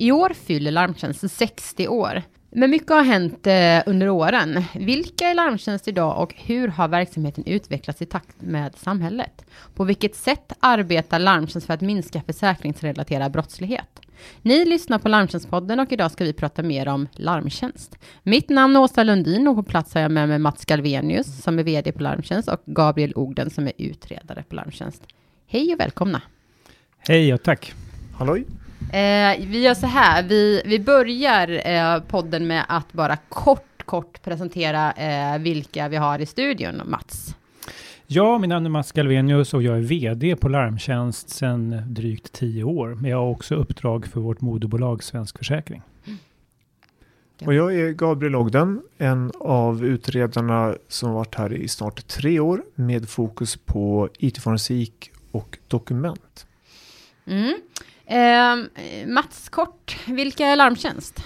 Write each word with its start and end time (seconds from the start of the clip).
I 0.00 0.12
år 0.12 0.28
fyller 0.28 0.70
Larmtjänst 0.70 1.30
60 1.30 1.88
år. 1.88 2.22
Men 2.50 2.70
mycket 2.70 2.90
har 2.90 3.02
hänt 3.02 3.46
eh, 3.46 3.82
under 3.86 4.08
åren. 4.08 4.64
Vilka 4.74 5.24
är 5.24 5.34
Larmtjänst 5.34 5.88
idag 5.88 6.22
och 6.22 6.34
hur 6.36 6.68
har 6.68 6.88
verksamheten 6.88 7.44
utvecklats 7.46 8.02
i 8.02 8.06
takt 8.06 8.42
med 8.42 8.76
samhället? 8.76 9.44
På 9.74 9.84
vilket 9.84 10.16
sätt 10.16 10.52
arbetar 10.60 11.18
Larmtjänst 11.18 11.66
för 11.66 11.74
att 11.74 11.80
minska 11.80 12.22
försäkringsrelaterad 12.26 13.32
brottslighet? 13.32 14.00
Ni 14.42 14.64
lyssnar 14.64 14.98
på 14.98 15.08
Larmtjänstpodden 15.08 15.80
och 15.80 15.92
idag 15.92 16.10
ska 16.10 16.24
vi 16.24 16.32
prata 16.32 16.62
mer 16.62 16.88
om 16.88 17.08
larmtjänst. 17.12 17.98
Mitt 18.22 18.48
namn 18.48 18.76
är 18.76 18.80
Åsa 18.80 19.02
Lundin 19.02 19.48
och 19.48 19.56
på 19.56 19.62
plats 19.62 19.94
har 19.94 20.00
jag 20.00 20.10
med 20.10 20.28
mig 20.28 20.38
Mats 20.38 20.64
Galvenius 20.64 21.42
som 21.42 21.58
är 21.58 21.62
VD 21.62 21.92
på 21.92 22.02
Larmtjänst 22.02 22.48
och 22.48 22.62
Gabriel 22.66 23.12
Ogden 23.16 23.50
som 23.50 23.66
är 23.66 23.72
utredare 23.78 24.42
på 24.48 24.54
Larmtjänst. 24.54 25.06
Hej 25.46 25.74
och 25.74 25.80
välkomna! 25.80 26.22
Hej 26.98 27.34
och 27.34 27.42
tack! 27.42 27.72
Halloj! 28.18 28.46
Eh, 28.92 29.46
vi 29.46 29.62
gör 29.62 29.74
så 29.74 29.86
här, 29.86 30.22
vi, 30.22 30.62
vi 30.64 30.80
börjar 30.80 31.66
eh, 31.66 32.02
podden 32.02 32.46
med 32.46 32.64
att 32.68 32.92
bara 32.92 33.16
kort, 33.16 33.82
kort 33.84 34.22
presentera 34.22 34.92
eh, 34.92 35.38
vilka 35.38 35.88
vi 35.88 35.96
har 35.96 36.18
i 36.18 36.26
studion, 36.26 36.82
Mats. 36.84 37.34
Ja, 38.06 38.38
min 38.38 38.50
namn 38.50 38.66
är 38.66 38.70
Mats 38.70 38.92
Galvenius 38.92 39.54
och 39.54 39.62
jag 39.62 39.76
är 39.76 39.80
VD 39.80 40.36
på 40.36 40.48
Larmtjänst 40.48 41.30
sedan 41.30 41.82
drygt 41.86 42.32
tio 42.32 42.64
år. 42.64 42.94
Men 42.94 43.10
jag 43.10 43.18
har 43.18 43.30
också 43.30 43.54
uppdrag 43.54 44.06
för 44.06 44.20
vårt 44.20 44.40
moderbolag 44.40 45.02
Svensk 45.02 45.38
Försäkring. 45.38 45.82
Och 47.46 47.54
jag 47.54 47.74
är 47.74 47.92
Gabriel 47.92 48.36
Ogden, 48.36 48.82
en 48.98 49.32
av 49.40 49.84
utredarna 49.84 50.74
som 50.88 51.12
varit 51.12 51.34
här 51.34 51.52
i 51.52 51.68
snart 51.68 52.06
tre 52.06 52.40
år 52.40 52.62
med 52.74 53.08
fokus 53.08 53.56
på 53.56 54.08
IT-forensik 54.18 55.10
och 55.30 55.58
dokument. 55.68 56.46
Mm. 57.26 57.54
Eh, 58.10 59.06
Mats, 59.06 59.48
kort, 59.48 59.96
vilka 60.06 60.46
är 60.46 60.56
Larmtjänst? 60.56 61.24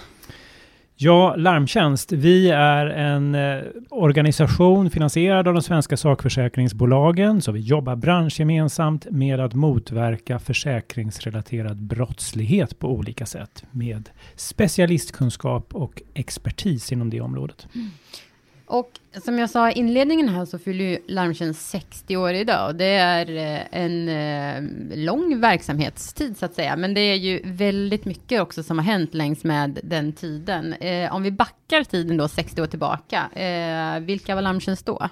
Ja, 0.97 1.35
Larmtjänst. 1.35 2.11
Vi 2.11 2.49
är 2.49 2.85
en 2.85 3.35
eh, 3.35 3.63
organisation 3.89 4.89
finansierad 4.89 5.47
av 5.47 5.53
de 5.53 5.61
svenska 5.63 5.97
sakförsäkringsbolagen. 5.97 7.41
Så 7.41 7.51
vi 7.51 7.59
jobbar 7.59 7.95
branschgemensamt 7.95 9.07
med 9.11 9.39
att 9.39 9.53
motverka 9.53 10.39
försäkringsrelaterad 10.39 11.81
brottslighet 11.81 12.79
på 12.79 12.87
olika 12.87 13.25
sätt. 13.25 13.63
Med 13.71 14.09
specialistkunskap 14.35 15.75
och 15.75 16.01
expertis 16.13 16.91
inom 16.91 17.09
det 17.09 17.21
området. 17.21 17.67
Mm. 17.75 17.89
Och 18.65 18.99
som 19.23 19.39
jag 19.39 19.49
sa 19.49 19.71
i 19.71 19.73
inledningen 19.73 20.29
här 20.29 20.45
så 20.45 20.59
fyller 20.59 20.85
ju 20.85 20.99
Larmtjänst 21.07 21.69
60 21.69 22.17
år 22.17 22.33
idag 22.33 22.69
och 22.69 22.75
det 22.75 22.85
är 22.85 23.35
eh, 23.35 23.61
en 23.71 24.09
eh, 24.09 24.97
lång 24.97 25.39
verksamhetstid 25.39 26.37
så 26.37 26.45
att 26.45 26.53
säga. 26.53 26.75
Men 26.75 26.93
det 26.93 26.99
är 26.99 27.15
ju 27.15 27.41
väldigt 27.43 28.05
mycket 28.05 28.41
också 28.41 28.63
som 28.63 28.77
har 28.77 28.85
hänt 28.85 29.13
längs 29.13 29.43
med 29.43 29.79
den 29.83 30.13
tiden. 30.13 30.73
Eh, 30.73 31.15
om 31.15 31.23
vi 31.23 31.31
backar 31.31 31.83
tiden 31.83 32.17
då 32.17 32.27
60 32.27 32.61
år 32.61 32.67
tillbaka, 32.67 33.29
vilka 34.01 34.35
var 34.35 34.41
Larmtjänst 34.41 34.85
då? 34.85 35.09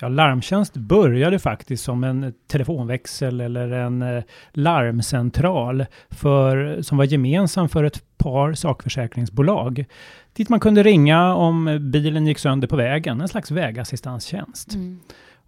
Ja, 0.00 0.08
larmtjänst 0.08 0.76
började 0.76 1.38
faktiskt 1.38 1.84
som 1.84 2.04
en 2.04 2.34
telefonväxel 2.46 3.40
eller 3.40 3.70
en 3.70 4.22
larmcentral 4.52 5.86
för, 6.10 6.82
som 6.82 6.98
var 6.98 7.04
gemensam 7.04 7.68
för 7.68 7.84
ett 7.84 8.02
par 8.18 8.54
sakförsäkringsbolag 8.54 9.84
dit 10.34 10.48
man 10.48 10.60
kunde 10.60 10.82
ringa 10.82 11.34
om 11.34 11.78
bilen 11.92 12.26
gick 12.26 12.38
sönder 12.38 12.68
på 12.68 12.76
vägen, 12.76 13.20
en 13.20 13.28
slags 13.28 13.50
vägassistanstjänst. 13.50 14.74
Mm. 14.74 15.00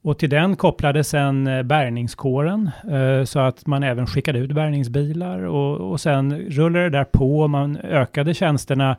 Och 0.03 0.19
till 0.19 0.31
den 0.31 0.57
kopplades 0.57 1.09
sen 1.09 1.47
eh, 1.47 1.63
bärgningskåren, 1.63 2.71
eh, 2.91 3.25
så 3.25 3.39
att 3.39 3.67
man 3.67 3.83
även 3.83 4.07
skickade 4.07 4.39
ut 4.39 4.53
bärgningsbilar 4.53 5.39
och, 5.39 5.91
och 5.91 6.01
sen 6.01 6.39
rullade 6.39 6.85
det 6.85 6.99
där 6.99 7.05
på, 7.05 7.49
man 7.49 7.77
ökade 7.77 8.35
tjänsterna, 8.35 8.97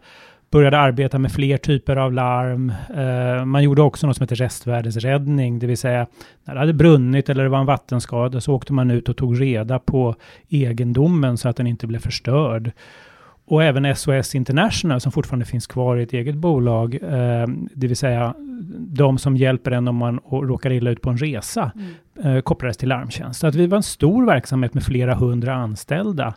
började 0.52 0.80
arbeta 0.80 1.20
med 1.20 1.32
fler 1.32 1.58
typer 1.58 1.96
av 1.96 2.14
larm. 2.14 2.74
Eh, 2.96 3.46
man 3.46 3.64
gjorde 3.64 3.82
också 3.82 4.08
något 4.08 4.18
som 4.18 4.24
heter 4.24 4.36
restvärdesräddning, 4.36 5.60
det 5.60 5.68
vill 5.68 5.78
säga 5.78 6.08
när 6.44 6.54
det 6.54 6.60
hade 6.60 6.74
brunnit 6.74 7.30
eller 7.30 7.44
det 7.44 7.50
var 7.50 7.60
en 7.60 7.66
vattenskada 7.66 8.42
så 8.42 8.54
åkte 8.54 8.74
man 8.74 8.92
ut 8.92 9.10
och 9.10 9.18
tog 9.18 9.42
reda 9.42 9.80
på 9.80 10.16
egendomen 10.50 11.38
så 11.38 11.50
att 11.50 11.56
den 11.56 11.68
inte 11.68 11.88
blev 11.88 12.00
förstörd. 12.00 12.72
Och 13.50 13.64
även 13.64 13.96
SOS 13.96 14.36
International 14.36 15.02
som 15.02 15.12
fortfarande 15.12 15.46
finns 15.46 15.68
kvar 15.68 15.98
i 15.98 16.04
ett 16.04 16.14
eget 16.14 16.36
bolag, 16.36 16.96
eh, 16.96 17.48
det 17.74 17.88
vill 17.88 17.98
säga 17.98 18.34
de 18.78 19.18
som 19.18 19.38
hjälper 19.38 19.72
en 19.72 19.88
om 19.88 19.96
man 19.96 20.20
råkar 20.32 20.72
illa 20.72 20.90
ut 20.90 21.02
på 21.02 21.10
en 21.10 21.18
resa, 21.18 21.72
mm. 21.76 22.36
eh, 22.36 22.42
kopplades 22.42 22.78
till 22.78 22.90
larmtjänst. 22.90 23.40
Så 23.40 23.48
att 23.48 23.56
vi 23.56 23.68
var 23.68 23.78
en 23.78 23.84
stor 23.84 24.26
verksamhet 24.26 24.74
med 24.74 24.84
flera 24.84 25.16
hundra 25.16 25.54
anställda 25.54 26.28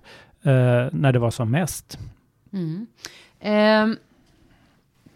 eh, 0.43 0.89
när 0.93 1.13
det 1.13 1.19
var 1.19 1.31
som 1.31 1.51
mest. 1.51 1.99
Mm. 2.53 2.87
Ehm, 3.41 3.97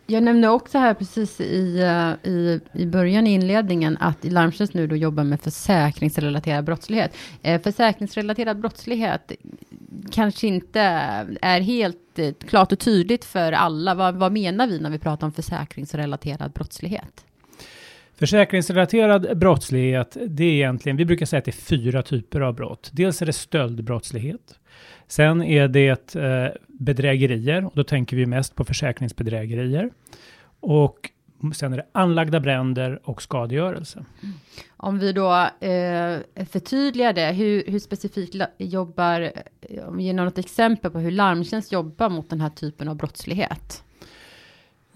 jag 0.07 0.23
nämnde 0.23 0.49
också 0.49 0.79
här 0.79 0.95
precis 0.95 1.41
i, 1.41 1.81
eh, 1.81 2.31
i, 2.31 2.61
i 2.73 2.87
början 2.87 3.27
i 3.27 3.35
inledningen 3.35 3.97
att 4.01 4.25
Larmtjänst 4.25 4.75
nu 4.75 4.87
då 4.87 4.97
jobbar 4.97 5.25
med 5.25 5.41
försäkringsrelaterad 5.41 6.65
brottslighet. 6.65 7.17
Eh, 7.43 7.63
försäkringsrelaterad 7.63 8.61
brottslighet 8.61 9.33
kanske 10.11 10.47
inte 10.47 10.81
är 11.43 11.61
helt 11.61 12.19
eh, 12.19 12.33
klart 12.33 12.73
och 12.73 12.79
tydligt 12.79 13.25
för 13.25 13.53
alla. 13.53 13.95
Vad, 13.95 14.15
vad 14.15 14.33
menar 14.33 14.67
vi 14.67 14.81
när 14.81 14.91
vi 14.91 14.99
pratar 14.99 15.27
om 15.27 15.33
försäkringsrelaterad 15.33 16.53
brottslighet? 16.53 17.25
Försäkringsrelaterad 18.17 19.39
brottslighet, 19.39 20.17
det 20.27 20.45
är 20.45 20.53
egentligen, 20.53 20.97
vi 20.97 21.05
brukar 21.05 21.27
säga 21.27 21.39
att 21.39 21.45
det 21.45 21.51
är 21.51 21.53
fyra 21.53 22.03
typer 22.03 22.41
av 22.41 22.55
brott. 22.55 22.91
Dels 22.93 23.23
är 23.23 23.27
det 23.27 23.33
stöldbrottslighet. 23.33 24.59
Sen 25.07 25.43
är 25.43 25.69
det 25.69 26.15
eh, 26.15 26.49
bedrägerier 26.67 27.65
och 27.65 27.73
då 27.75 27.85
tänker 27.85 28.17
vi 28.17 28.27
mest 28.27 28.55
på 28.55 28.65
försäkringsbedrägerier. 28.65 29.91
Och 30.61 31.11
sen 31.55 31.73
är 31.73 31.77
det 31.77 31.87
anlagda 31.93 32.41
bränder 32.41 33.01
och 33.05 33.23
skadegörelse. 33.23 34.05
Mm. 34.23 34.35
Om 34.77 34.99
vi 34.99 35.13
då 35.13 35.49
eh, 35.61 36.47
förtydligar 36.47 37.13
det, 37.13 37.33
hur, 37.33 37.65
hur 37.67 37.79
specifikt 37.79 38.37
jobbar, 38.59 39.21
eh, 39.61 39.89
om 39.89 39.97
vi 39.97 40.05
ger 40.05 40.15
något 40.15 40.39
exempel 40.39 40.91
på 40.91 40.99
hur 40.99 41.11
larmtjänst 41.11 41.73
jobbar 41.73 42.09
mot 42.09 42.31
den 42.31 42.41
här 42.41 42.51
typen 42.51 42.89
av 42.89 42.97
brottslighet? 42.97 43.85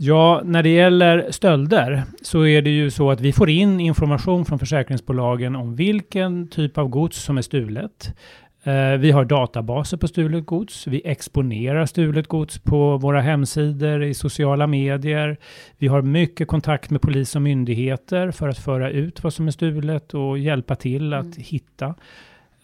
Ja, 0.00 0.42
när 0.44 0.62
det 0.62 0.68
gäller 0.68 1.30
stölder 1.30 2.02
så 2.22 2.46
är 2.46 2.62
det 2.62 2.70
ju 2.70 2.90
så 2.90 3.10
att 3.10 3.20
vi 3.20 3.32
får 3.32 3.50
in 3.50 3.80
information 3.80 4.44
från 4.44 4.58
försäkringsbolagen 4.58 5.56
om 5.56 5.76
vilken 5.76 6.48
typ 6.48 6.78
av 6.78 6.88
gods 6.88 7.22
som 7.22 7.38
är 7.38 7.42
stulet. 7.42 8.14
Eh, 8.62 8.92
vi 8.98 9.10
har 9.10 9.24
databaser 9.24 9.96
på 9.96 10.08
stulet 10.08 10.46
gods. 10.46 10.86
Vi 10.86 11.02
exponerar 11.04 11.86
stulet 11.86 12.26
gods 12.26 12.58
på 12.58 12.96
våra 12.96 13.20
hemsidor, 13.20 14.02
i 14.02 14.14
sociala 14.14 14.66
medier. 14.66 15.36
Vi 15.78 15.86
har 15.86 16.02
mycket 16.02 16.48
kontakt 16.48 16.90
med 16.90 17.00
polis 17.00 17.36
och 17.36 17.42
myndigheter 17.42 18.30
för 18.30 18.48
att 18.48 18.58
föra 18.58 18.90
ut 18.90 19.22
vad 19.22 19.34
som 19.34 19.46
är 19.46 19.50
stulet 19.50 20.14
och 20.14 20.38
hjälpa 20.38 20.74
till 20.74 21.12
att 21.12 21.24
mm. 21.24 21.36
hitta. 21.38 21.94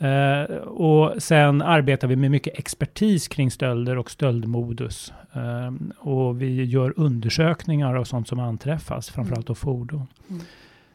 Uh, 0.05 0.57
och 0.57 1.23
sen 1.23 1.63
arbetar 1.63 2.09
vi 2.09 2.17
med 2.17 2.31
mycket 2.31 2.59
expertis 2.59 3.29
kring 3.29 3.51
stölder 3.51 3.99
och 3.99 4.11
stöldmodus. 4.11 5.13
Uh, 5.37 5.73
och 5.99 6.43
vi 6.43 6.65
gör 6.65 6.93
undersökningar 6.97 7.95
av 7.95 8.05
sånt 8.05 8.29
som 8.29 8.41
anträffas, 8.41 9.11
framförallt 9.11 9.51
av 9.51 9.55
fordon. 9.55 10.07
Mm. 10.31 10.43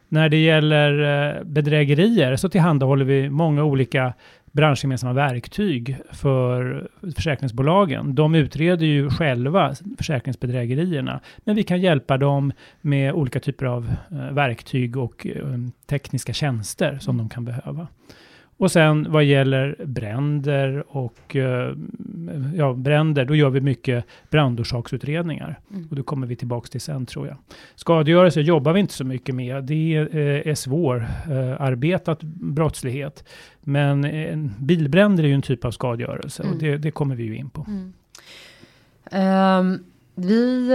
När 0.08 0.28
det 0.28 0.36
gäller 0.36 0.92
uh, 1.38 1.44
bedrägerier 1.44 2.36
så 2.36 2.48
tillhandahåller 2.48 3.04
vi 3.04 3.30
många 3.30 3.64
olika 3.64 4.14
branschgemensamma 4.52 5.12
verktyg 5.12 5.96
för 6.12 6.88
försäkringsbolagen. 7.16 8.14
De 8.14 8.34
utreder 8.34 8.86
ju 8.86 9.10
själva 9.10 9.74
försäkringsbedrägerierna, 9.98 11.20
men 11.36 11.56
vi 11.56 11.62
kan 11.62 11.80
hjälpa 11.80 12.16
dem 12.16 12.52
med 12.80 13.12
olika 13.12 13.40
typer 13.40 13.66
av 13.66 13.90
eh, 14.10 14.32
verktyg 14.32 14.96
och 14.96 15.26
eh, 15.26 15.58
tekniska 15.86 16.32
tjänster 16.32 16.98
som 17.00 17.18
de 17.18 17.28
kan 17.28 17.44
behöva. 17.44 17.86
Och 18.60 18.72
sen 18.72 19.06
vad 19.10 19.24
gäller 19.24 19.76
bränder 19.84 20.84
och 20.88 21.36
eh, 21.36 21.74
ja, 22.54 22.72
bränder, 22.72 23.24
då 23.24 23.34
gör 23.34 23.50
vi 23.50 23.60
mycket 23.60 24.04
brandorsaksutredningar. 24.30 25.58
Mm. 25.70 25.86
Och 25.90 25.96
då 25.96 26.02
kommer 26.02 26.26
vi 26.26 26.36
tillbaka 26.36 26.68
till 26.68 26.80
sen 26.80 27.06
tror 27.06 27.26
jag. 27.26 27.36
Skadegörelse 27.74 28.40
jobbar 28.40 28.72
vi 28.72 28.80
inte 28.80 28.94
så 28.94 29.04
mycket 29.04 29.34
med. 29.34 29.64
Det 29.64 29.96
är, 29.96 30.16
eh, 30.16 30.50
är 30.50 30.54
svårarbetat 30.54 32.22
brottslighet. 32.22 33.24
Men 33.60 34.04
eh, 34.04 34.38
bilbränder 34.58 35.24
är 35.24 35.28
ju 35.28 35.34
en 35.34 35.42
typ 35.42 35.64
av 35.64 35.70
skadegörelse 35.70 36.42
mm. 36.42 36.54
och 36.54 36.60
det, 36.60 36.76
det, 36.76 36.90
kommer 36.90 37.14
vi 37.14 37.24
ju 37.24 37.36
in 37.36 37.50
på. 37.50 37.66
Mm. 37.68 37.92
Um, 39.60 39.84
vi 40.14 40.72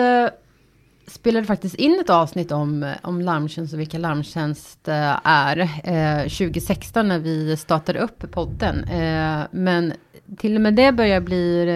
spelade 1.07 1.45
faktiskt 1.47 1.75
in 1.75 1.99
ett 1.99 2.09
avsnitt 2.09 2.51
om, 2.51 2.83
eh, 2.83 2.93
om 3.01 3.21
larmtjänst 3.21 3.73
och 3.73 3.79
vilka 3.79 3.97
larmtjänst 3.97 4.87
eh, 4.87 5.19
är 5.23 5.57
eh, 5.83 6.21
2016 6.21 7.07
när 7.07 7.19
vi 7.19 7.57
startade 7.57 7.99
upp 7.99 8.31
podden. 8.31 8.83
Eh, 8.83 9.47
men 9.51 9.93
till 10.37 10.55
och 10.55 10.61
med 10.61 10.73
det 10.73 10.91
börjar 10.91 11.21
bli 11.21 11.67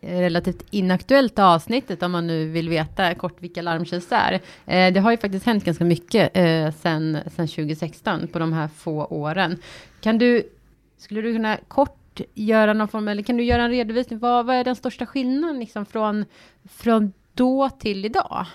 eh, 0.00 0.20
relativt 0.20 0.66
inaktuellt 0.70 1.38
avsnittet 1.38 2.02
om 2.02 2.12
man 2.12 2.26
nu 2.26 2.48
vill 2.48 2.68
veta 2.68 3.14
kort 3.14 3.42
vilka 3.42 3.62
larmtjänst 3.62 4.12
är. 4.12 4.32
Eh, 4.66 4.92
det 4.92 5.00
har 5.00 5.10
ju 5.10 5.16
faktiskt 5.16 5.46
hänt 5.46 5.64
ganska 5.64 5.84
mycket 5.84 6.36
eh, 6.36 6.72
sen, 6.72 7.18
sen 7.36 7.48
2016 7.48 8.28
på 8.28 8.38
de 8.38 8.52
här 8.52 8.68
få 8.68 9.04
åren. 9.04 9.56
Kan 10.00 10.18
du, 10.18 10.42
skulle 10.98 11.20
du 11.20 11.32
kunna 11.32 11.58
kort 11.68 12.20
göra 12.34 12.72
någon 12.72 12.88
form, 12.88 13.08
eller 13.08 13.22
kan 13.22 13.36
du 13.36 13.44
göra 13.44 13.62
en 13.62 13.70
redovisning? 13.70 14.18
Vad, 14.18 14.46
vad 14.46 14.56
är 14.56 14.64
den 14.64 14.76
största 14.76 15.06
skillnaden 15.06 15.58
liksom 15.58 15.86
från, 15.86 16.24
från 16.68 17.12
då 17.40 17.70
till 17.70 18.04
idag? 18.04 18.46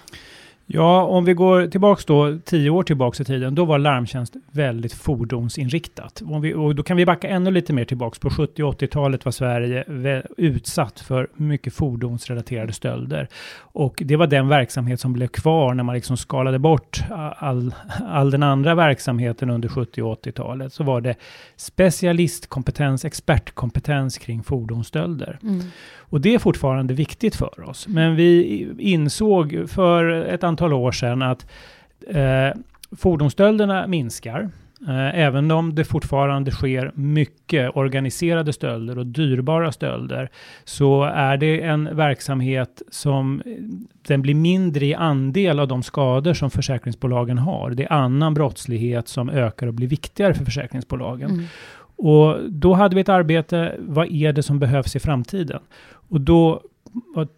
Ja, 0.68 1.04
om 1.04 1.26
vi 1.26 1.34
går 1.34 1.68
tillbaks 1.68 2.06
då 2.06 2.38
tio 2.46 2.70
år 2.70 2.84
tillbaks 2.84 3.22
i 3.22 3.26
tiden, 3.26 3.56
då 3.56 3.66
var 3.66 3.80
larmtjänst 3.80 4.36
väldigt 4.52 4.94
fordonsinriktat. 4.94 6.22
Om 6.26 6.42
vi, 6.42 6.54
och 6.54 6.76
då 6.76 6.84
kan 6.84 6.98
vi 6.98 7.06
backa 7.06 7.28
ännu 7.28 7.52
lite 7.52 7.74
mer 7.74 7.86
tillbaks. 7.86 8.20
På 8.20 8.30
70 8.30 8.64
och 8.64 8.82
80-talet 8.82 9.26
var 9.26 9.32
Sverige 9.32 9.84
utsatt 10.38 11.00
för 11.00 11.28
mycket 11.36 11.74
fordonsrelaterade 11.74 12.74
stölder. 12.74 13.28
Och 13.58 14.02
det 14.06 14.16
var 14.16 14.28
den 14.28 14.48
verksamhet 14.48 15.00
som 15.00 15.14
blev 15.14 15.28
kvar 15.28 15.74
när 15.74 15.84
man 15.84 15.96
liksom 15.96 16.18
skalade 16.18 16.60
bort 16.60 17.04
all, 17.38 17.74
all 18.08 18.32
den 18.32 18.44
andra 18.44 18.76
verksamheten 18.76 19.50
under 19.50 19.70
70 19.70 20.02
och 20.02 20.26
80-talet. 20.26 20.74
Så 20.74 20.84
var 20.84 21.02
det 21.02 21.16
specialistkompetens, 21.56 23.06
expertkompetens 23.06 24.18
kring 24.18 24.44
fordonsstölder. 24.44 25.40
Mm. 25.44 25.62
Och 25.98 26.22
det 26.22 26.36
är 26.36 26.40
fortfarande 26.40 26.94
viktigt 26.94 27.36
för 27.36 27.70
oss. 27.70 27.88
Men 27.88 28.16
vi 28.16 28.68
insåg 28.80 29.66
för 29.68 30.06
ett 30.06 30.44
antal 30.44 30.55
år 30.62 30.92
sedan 30.92 31.22
att 31.22 31.48
eh, 32.08 32.62
fordonsstölderna 32.92 33.88
minskar. 33.88 34.50
Eh, 34.88 35.20
även 35.20 35.52
om 35.52 35.76
det 35.76 35.84
fortfarande 35.84 36.52
sker 36.52 36.92
mycket 36.96 37.76
organiserade 37.76 38.54
stölder 38.54 38.98
och 39.00 39.06
dyrbara 39.06 39.72
stölder 39.72 40.30
så 40.64 41.04
är 41.04 41.38
det 41.38 41.62
en 41.62 41.96
verksamhet 41.96 42.82
som 42.92 43.42
den 44.08 44.22
blir 44.22 44.36
mindre 44.36 44.86
i 44.86 44.96
andel 44.96 45.60
av 45.60 45.68
de 45.68 45.84
skador 45.84 46.34
som 46.34 46.52
försäkringsbolagen 46.52 47.38
har. 47.38 47.72
Det 47.72 47.84
är 47.84 47.92
annan 47.92 48.34
brottslighet 48.34 49.08
som 49.08 49.30
ökar 49.30 49.68
och 49.68 49.74
blir 49.74 49.88
viktigare 49.88 50.34
för 50.34 50.46
försäkringsbolagen. 50.46 51.30
Mm. 51.30 51.46
Och 51.98 52.38
då 52.50 52.74
hade 52.74 52.96
vi 52.96 53.02
ett 53.02 53.10
arbete, 53.10 53.76
vad 53.80 54.12
är 54.12 54.34
det 54.34 54.44
som 54.44 54.60
behövs 54.60 54.96
i 54.96 55.00
framtiden? 55.00 55.60
Och 56.10 56.22
då 56.22 56.62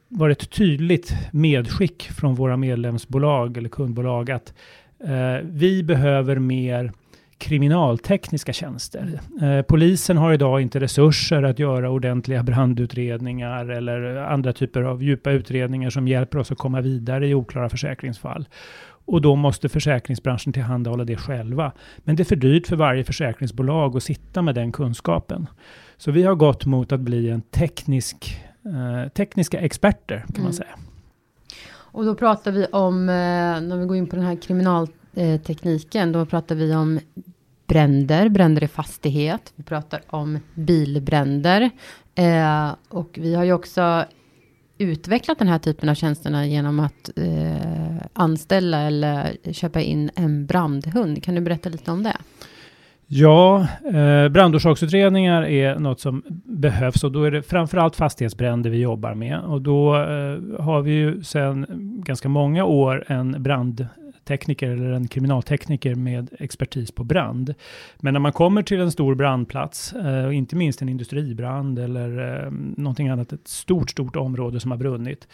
var 0.07 0.29
ett 0.29 0.49
tydligt 0.49 1.13
medskick 1.31 2.03
från 2.03 2.35
våra 2.35 2.57
medlemsbolag 2.57 3.57
eller 3.57 3.69
kundbolag 3.69 4.31
att 4.31 4.53
eh, 5.03 5.37
vi 5.43 5.83
behöver 5.83 6.39
mer 6.39 6.91
kriminaltekniska 7.37 8.53
tjänster. 8.53 9.19
Eh, 9.41 9.61
polisen 9.61 10.17
har 10.17 10.33
idag 10.33 10.61
inte 10.61 10.79
resurser 10.79 11.43
att 11.43 11.59
göra 11.59 11.89
ordentliga 11.89 12.43
brandutredningar 12.43 13.69
eller 13.69 14.15
andra 14.15 14.53
typer 14.53 14.81
av 14.81 15.03
djupa 15.03 15.31
utredningar 15.31 15.89
som 15.89 16.07
hjälper 16.07 16.37
oss 16.37 16.51
att 16.51 16.57
komma 16.57 16.81
vidare 16.81 17.27
i 17.27 17.33
oklara 17.33 17.69
försäkringsfall. 17.69 18.47
Och 19.05 19.21
då 19.21 19.35
måste 19.35 19.69
försäkringsbranschen 19.69 20.53
tillhandahålla 20.53 21.03
det 21.03 21.15
själva. 21.15 21.71
Men 21.97 22.15
det 22.15 22.23
är 22.23 22.25
för 22.25 22.35
dyrt 22.35 22.67
för 22.67 22.75
varje 22.75 23.03
försäkringsbolag 23.03 23.97
att 23.97 24.03
sitta 24.03 24.41
med 24.41 24.55
den 24.55 24.71
kunskapen. 24.71 25.47
Så 25.97 26.11
vi 26.11 26.23
har 26.23 26.35
gått 26.35 26.65
mot 26.65 26.91
att 26.91 26.99
bli 26.99 27.29
en 27.29 27.41
teknisk 27.41 28.41
Eh, 28.67 29.09
tekniska 29.09 29.59
experter 29.59 30.17
kan 30.17 30.35
mm. 30.35 30.43
man 30.43 30.53
säga. 30.53 30.77
Och 31.69 32.05
då 32.05 32.15
pratar 32.15 32.51
vi 32.51 32.65
om, 32.65 33.09
eh, 33.09 33.15
när 33.61 33.77
vi 33.77 33.85
går 33.85 33.97
in 33.97 34.07
på 34.07 34.15
den 34.15 34.25
här 34.25 34.35
kriminaltekniken, 34.35 36.11
då 36.11 36.25
pratar 36.25 36.55
vi 36.55 36.75
om 36.75 36.99
bränder, 37.67 38.29
bränder 38.29 38.63
i 38.63 38.67
fastighet, 38.67 39.53
vi 39.55 39.63
pratar 39.63 40.01
om 40.07 40.39
bilbränder 40.53 41.69
eh, 42.15 42.75
och 42.89 43.19
vi 43.21 43.35
har 43.35 43.43
ju 43.43 43.53
också 43.53 44.05
utvecklat 44.77 45.39
den 45.39 45.47
här 45.47 45.59
typen 45.59 45.89
av 45.89 45.95
tjänsterna 45.95 46.47
genom 46.47 46.79
att 46.79 47.09
eh, 47.15 48.05
anställa 48.13 48.81
eller 48.81 49.37
köpa 49.51 49.81
in 49.81 50.11
en 50.15 50.45
brandhund. 50.45 51.23
Kan 51.23 51.35
du 51.35 51.41
berätta 51.41 51.69
lite 51.69 51.91
om 51.91 52.03
det? 52.03 52.17
Ja, 53.09 53.67
eh, 53.93 54.29
brandorsaksutredningar 54.29 55.43
är 55.43 55.79
något 55.79 55.99
som 55.99 56.23
behövs 56.43 57.03
och 57.03 57.11
då 57.11 57.23
är 57.23 57.31
det 57.31 57.41
framförallt 57.41 57.95
fastighetsbränder 57.95 58.69
vi 58.69 58.81
jobbar 58.81 59.13
med. 59.13 59.39
Och 59.39 59.61
då 59.61 59.95
eh, 59.95 60.59
har 60.59 60.81
vi 60.81 60.91
ju 60.91 61.23
sedan 61.23 61.65
ganska 62.05 62.29
många 62.29 62.65
år 62.65 63.03
en 63.07 63.43
brandtekniker 63.43 64.69
eller 64.69 64.91
en 64.91 65.07
kriminaltekniker 65.07 65.95
med 65.95 66.29
expertis 66.39 66.91
på 66.91 67.03
brand. 67.03 67.53
Men 67.97 68.13
när 68.13 68.19
man 68.19 68.31
kommer 68.31 68.63
till 68.63 68.81
en 68.81 68.91
stor 68.91 69.15
brandplats, 69.15 69.93
eh, 69.93 70.37
inte 70.37 70.55
minst 70.55 70.81
en 70.81 70.89
industribrand 70.89 71.79
eller 71.79 72.43
eh, 72.45 72.51
någonting 72.77 73.07
annat, 73.07 73.33
ett 73.33 73.47
stort, 73.47 73.89
stort 73.89 74.15
område 74.15 74.59
som 74.59 74.71
har 74.71 74.77
brunnit, 74.77 75.27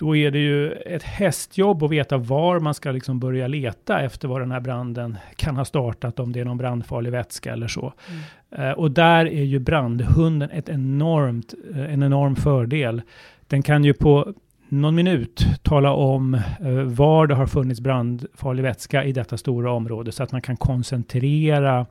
då 0.00 0.16
är 0.16 0.30
det 0.30 0.38
ju 0.38 0.72
ett 0.72 1.02
hästjobb 1.02 1.82
att 1.82 1.90
veta 1.90 2.16
var 2.16 2.60
man 2.60 2.74
ska 2.74 2.90
liksom 2.90 3.20
börja 3.20 3.48
leta 3.48 4.00
efter 4.00 4.28
var 4.28 4.40
den 4.40 4.50
här 4.50 4.60
branden 4.60 5.18
kan 5.36 5.56
ha 5.56 5.64
startat, 5.64 6.20
om 6.20 6.32
det 6.32 6.40
är 6.40 6.44
någon 6.44 6.58
brandfarlig 6.58 7.10
vätska 7.12 7.52
eller 7.52 7.68
så. 7.68 7.92
Mm. 8.08 8.68
Uh, 8.68 8.78
och 8.78 8.90
där 8.90 9.26
är 9.26 9.42
ju 9.42 9.58
brandhunden 9.58 10.50
ett 10.50 10.68
enormt, 10.68 11.54
uh, 11.70 11.92
en 11.92 12.02
enorm 12.02 12.36
fördel. 12.36 13.02
Den 13.46 13.62
kan 13.62 13.84
ju 13.84 13.94
på 13.94 14.32
någon 14.68 14.94
minut 14.94 15.46
tala 15.62 15.92
om 15.92 16.40
uh, 16.64 16.82
var 16.82 17.26
det 17.26 17.34
har 17.34 17.46
funnits 17.46 17.80
brandfarlig 17.80 18.62
vätska 18.62 19.04
i 19.04 19.12
detta 19.12 19.36
stora 19.36 19.72
område, 19.72 20.12
så 20.12 20.22
att 20.22 20.32
man 20.32 20.42
kan 20.42 20.56
koncentrera 20.56 21.86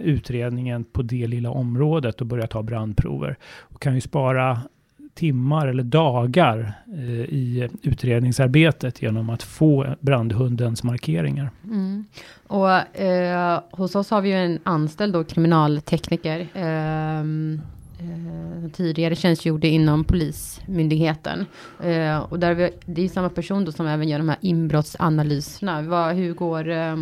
utredningen 0.00 0.84
på 0.84 1.02
det 1.02 1.26
lilla 1.26 1.50
området 1.50 2.20
och 2.20 2.26
börja 2.26 2.46
ta 2.46 2.62
brandprover. 2.62 3.36
Och 3.58 3.82
kan 3.82 3.94
ju 3.94 4.00
spara 4.00 4.58
timmar 5.18 5.66
eller 5.66 5.82
dagar 5.82 6.72
eh, 6.92 7.24
i 7.34 7.68
utredningsarbetet 7.82 9.02
genom 9.02 9.30
att 9.30 9.42
få 9.42 9.86
brandhundens 10.00 10.82
markeringar. 10.82 11.50
Mm. 11.64 12.04
Och 12.46 13.00
eh, 13.00 13.60
hos 13.70 13.94
oss 13.94 14.10
har 14.10 14.20
vi 14.20 14.28
ju 14.28 14.34
en 14.34 14.58
anställd 14.62 15.12
då, 15.12 15.24
kriminaltekniker. 15.24 16.48
Eh, 16.54 17.20
eh, 17.20 18.70
tidigare 18.72 19.14
tjänstgjorde 19.14 19.68
inom 19.68 20.04
Polismyndigheten. 20.04 21.46
Eh, 21.82 22.18
och 22.18 22.38
där 22.38 22.54
vi, 22.54 22.70
det 22.86 23.04
är 23.04 23.08
samma 23.08 23.28
person 23.28 23.64
då 23.64 23.72
som 23.72 23.86
även 23.86 24.08
gör 24.08 24.18
de 24.18 24.28
här 24.28 24.38
inbrottsanalyserna. 24.40 25.82
Vad, 25.82 26.14
hur 26.14 26.34
går, 26.34 26.68
eh, 26.68 26.96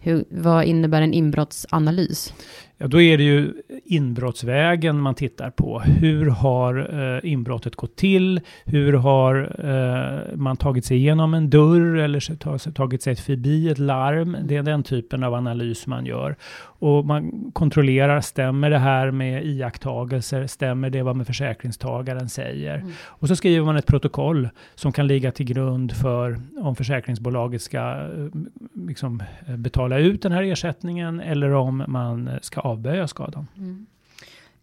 hur, 0.00 0.24
vad 0.30 0.64
innebär 0.64 1.02
en 1.02 1.14
inbrottsanalys? 1.14 2.34
Ja, 2.82 2.88
då 2.88 3.00
är 3.00 3.18
det 3.18 3.24
ju 3.24 3.52
inbrottsvägen 3.84 5.00
man 5.00 5.14
tittar 5.14 5.50
på. 5.50 5.80
Hur 5.80 6.26
har 6.26 7.00
eh, 7.00 7.32
inbrottet 7.32 7.76
gått 7.76 7.96
till? 7.96 8.40
Hur 8.64 8.92
har 8.92 9.56
eh, 9.64 10.36
man 10.36 10.56
tagit 10.56 10.84
sig 10.84 10.96
igenom 10.96 11.34
en 11.34 11.50
dörr 11.50 11.96
eller 11.96 12.72
tagit 12.72 13.02
sig 13.02 13.16
förbi 13.16 13.68
ett 13.68 13.78
larm? 13.78 14.36
Det 14.44 14.56
är 14.56 14.62
den 14.62 14.82
typen 14.82 15.24
av 15.24 15.34
analys 15.34 15.86
man 15.86 16.06
gör. 16.06 16.36
Och 16.62 17.04
man 17.04 17.50
kontrollerar, 17.52 18.20
stämmer 18.20 18.70
det 18.70 18.78
här 18.78 19.10
med 19.10 19.44
iakttagelser? 19.44 20.46
Stämmer 20.46 20.90
det 20.90 21.02
vad 21.02 21.16
med 21.16 21.26
försäkringstagaren 21.26 22.28
säger? 22.28 22.74
Mm. 22.76 22.92
Och 23.06 23.28
så 23.28 23.36
skriver 23.36 23.66
man 23.66 23.76
ett 23.76 23.86
protokoll 23.86 24.48
som 24.74 24.92
kan 24.92 25.06
ligga 25.06 25.32
till 25.32 25.46
grund 25.46 25.92
för 25.92 26.40
om 26.60 26.76
försäkringsbolaget 26.76 27.62
ska 27.62 27.78
eh, 27.78 28.26
liksom, 28.86 29.22
betala 29.56 29.98
ut 29.98 30.22
den 30.22 30.32
här 30.32 30.42
ersättningen 30.42 31.20
eller 31.20 31.50
om 31.50 31.84
man 31.88 32.30
ska 32.42 32.69
avböja 32.70 33.08
skadan. 33.08 33.46
Mm. 33.56 33.86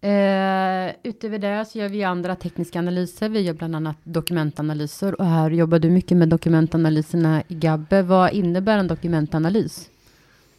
Eh, 0.01 0.95
utöver 1.03 1.39
det 1.39 1.65
så 1.65 1.79
gör 1.79 1.89
vi 1.89 2.03
andra 2.03 2.35
tekniska 2.35 2.79
analyser. 2.79 3.29
Vi 3.29 3.41
gör 3.41 3.53
bland 3.53 3.75
annat 3.75 3.97
dokumentanalyser 4.03 5.21
och 5.21 5.25
här 5.25 5.49
jobbar 5.49 5.79
du 5.79 5.89
mycket 5.89 6.17
med 6.17 6.29
dokumentanalyserna 6.29 7.43
i 7.47 7.55
Gabbe. 7.55 8.01
Vad 8.01 8.33
innebär 8.33 8.77
en 8.77 8.87
dokumentanalys? 8.87 9.89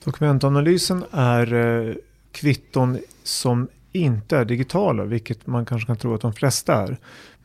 Dokumentanalysen 0.05 1.05
är 1.11 1.55
eh, 1.55 1.95
kvitton 2.33 2.99
som 3.23 3.69
inte 3.93 4.37
är 4.37 4.45
digitala, 4.45 5.05
vilket 5.05 5.47
man 5.47 5.67
kanske 5.67 5.87
kan 5.87 5.97
tro 5.97 6.15
att 6.15 6.21
de 6.21 6.33
flesta 6.33 6.75
är. 6.75 6.97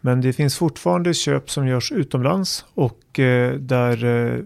Men 0.02 0.22
det 0.22 0.34
finns 0.34 0.58
fortfarande 0.58 1.14
köp 1.14 1.50
som 1.50 1.68
görs 1.68 1.92
utomlands 1.92 2.66
och 2.74 3.20
eh, 3.20 3.54
där 3.54 4.06
eh, 4.06 4.40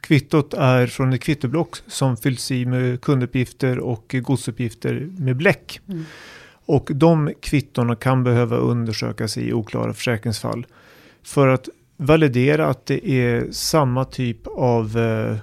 kvittot 0.00 0.54
är 0.54 0.86
från 0.86 1.12
ett 1.12 1.22
kvittoblock 1.22 1.76
som 1.86 2.16
fylls 2.16 2.50
i 2.50 2.66
med 2.66 3.00
kunduppgifter 3.00 3.78
och 3.78 4.14
godsuppgifter 4.22 5.08
med 5.18 5.36
bläck. 5.36 5.80
Mm. 5.88 6.04
Och 6.66 6.90
de 6.94 7.32
kvittorna 7.40 7.96
kan 7.96 8.24
behöva 8.24 8.56
undersökas 8.56 9.38
i 9.38 9.52
oklara 9.52 9.94
försäkringsfall 9.94 10.66
för 11.22 11.48
att 11.48 11.68
validera 11.96 12.66
att 12.66 12.86
det 12.86 13.10
är 13.10 13.46
samma 13.50 14.04
typ 14.04 14.46
av 14.46 14.98
eh, 14.98 15.36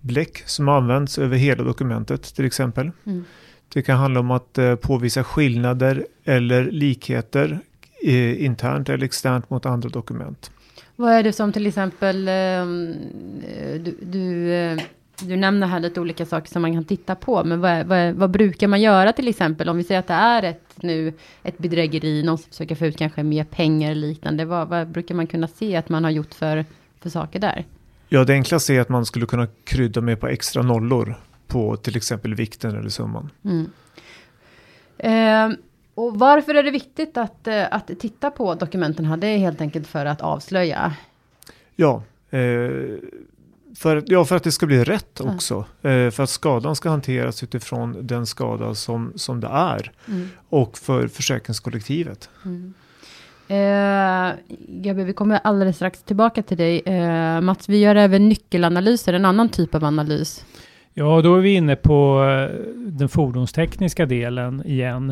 bläck 0.00 0.42
som 0.46 0.68
används 0.68 1.18
över 1.18 1.36
hela 1.36 1.64
dokumentet 1.64 2.22
till 2.34 2.44
exempel. 2.44 2.90
Mm. 3.06 3.24
Det 3.68 3.82
kan 3.82 3.98
handla 3.98 4.20
om 4.20 4.30
att 4.30 4.58
eh, 4.58 4.74
påvisa 4.74 5.24
skillnader 5.24 6.06
eller 6.24 6.70
likheter 6.70 7.58
eh, 8.04 8.44
internt 8.44 8.88
eller 8.88 9.04
externt 9.04 9.50
mot 9.50 9.66
andra 9.66 9.88
dokument. 9.88 10.50
Vad 11.00 11.12
är 11.12 11.22
det 11.22 11.32
som 11.32 11.52
till 11.52 11.66
exempel, 11.66 12.28
ehm, 12.28 12.94
du, 13.84 13.96
du, 14.02 14.52
eh, 14.52 14.78
du 15.22 15.36
nämner 15.36 15.66
här 15.66 15.80
lite 15.80 16.00
olika 16.00 16.26
saker 16.26 16.48
som 16.50 16.62
man 16.62 16.72
kan 16.72 16.84
titta 16.84 17.14
på, 17.14 17.44
men 17.44 17.60
vad, 17.60 17.86
vad, 17.86 18.14
vad, 18.14 18.30
brukar 18.30 18.68
man 18.68 18.80
göra 18.80 19.12
till 19.12 19.28
exempel 19.28 19.68
om 19.68 19.76
vi 19.76 19.84
säger 19.84 20.00
att 20.00 20.06
det 20.06 20.14
är 20.14 20.42
ett, 20.42 20.82
nu, 20.82 21.12
ett 21.42 21.58
bedrägeri, 21.58 22.22
någon 22.22 22.38
som 22.38 22.50
försöker 22.50 22.74
få 22.74 22.86
ut 22.86 22.96
kanske 22.96 23.22
mer 23.22 23.44
pengar 23.44 23.90
eller 23.90 24.08
liknande, 24.08 24.44
vad, 24.44 24.68
vad 24.68 24.88
brukar 24.88 25.14
man 25.14 25.26
kunna 25.26 25.48
se 25.48 25.76
att 25.76 25.88
man 25.88 26.04
har 26.04 26.10
gjort 26.10 26.34
för, 26.34 26.64
för 27.00 27.10
saker 27.10 27.38
där? 27.38 27.64
Ja, 28.08 28.24
det 28.24 28.32
enklaste 28.32 28.74
är 28.74 28.80
att 28.80 28.88
man 28.88 29.06
skulle 29.06 29.26
kunna 29.26 29.46
krydda 29.64 30.00
med 30.00 30.20
på 30.20 30.28
extra 30.28 30.62
nollor 30.62 31.14
på 31.46 31.76
till 31.76 31.96
exempel 31.96 32.34
vikten 32.34 32.76
eller 32.78 32.88
summan. 32.88 33.30
Mm. 33.44 33.70
Eh, 34.98 35.56
Och 35.94 36.18
varför 36.18 36.54
är 36.54 36.62
det 36.62 36.70
viktigt 36.70 37.16
att, 37.16 37.46
eh, 37.46 37.64
att 37.70 37.90
titta 37.98 38.30
på 38.30 38.54
dokumenten 38.54 39.04
här? 39.04 39.16
Det 39.16 39.26
är 39.26 39.38
helt 39.38 39.60
enkelt 39.60 39.86
för 39.86 40.06
att 40.06 40.20
avslöja. 40.20 40.92
Ja, 41.76 42.02
eh, 42.30 42.40
för, 43.76 44.04
ja, 44.06 44.24
för 44.24 44.36
att 44.36 44.44
det 44.44 44.52
ska 44.52 44.66
bli 44.66 44.84
rätt 44.84 45.20
också. 45.20 45.64
Eh, 45.82 46.10
för 46.10 46.22
att 46.22 46.30
skadan 46.30 46.76
ska 46.76 46.90
hanteras 46.90 47.42
utifrån 47.42 48.06
den 48.06 48.26
skada 48.26 48.74
som, 48.74 49.12
som 49.16 49.40
det 49.40 49.48
är. 49.48 49.92
Mm. 50.08 50.28
Och 50.48 50.78
för 50.78 51.08
försäkringskollektivet. 51.08 52.30
Mm. 52.44 52.74
Eh, 53.48 54.34
Gabi, 54.68 55.04
vi 55.04 55.12
kommer 55.12 55.40
alldeles 55.44 55.76
strax 55.76 56.02
tillbaka 56.02 56.42
till 56.42 56.56
dig. 56.56 56.80
Eh, 56.80 57.40
Mats, 57.40 57.68
vi 57.68 57.78
gör 57.78 57.96
även 57.96 58.28
nyckelanalyser, 58.28 59.12
en 59.12 59.24
annan 59.24 59.48
typ 59.48 59.74
av 59.74 59.84
analys. 59.84 60.44
Ja, 60.94 61.22
då 61.22 61.36
är 61.36 61.40
vi 61.40 61.54
inne 61.54 61.76
på 61.76 62.24
eh, 62.24 62.56
den 62.76 63.08
fordonstekniska 63.08 64.06
delen 64.06 64.66
igen. 64.66 65.10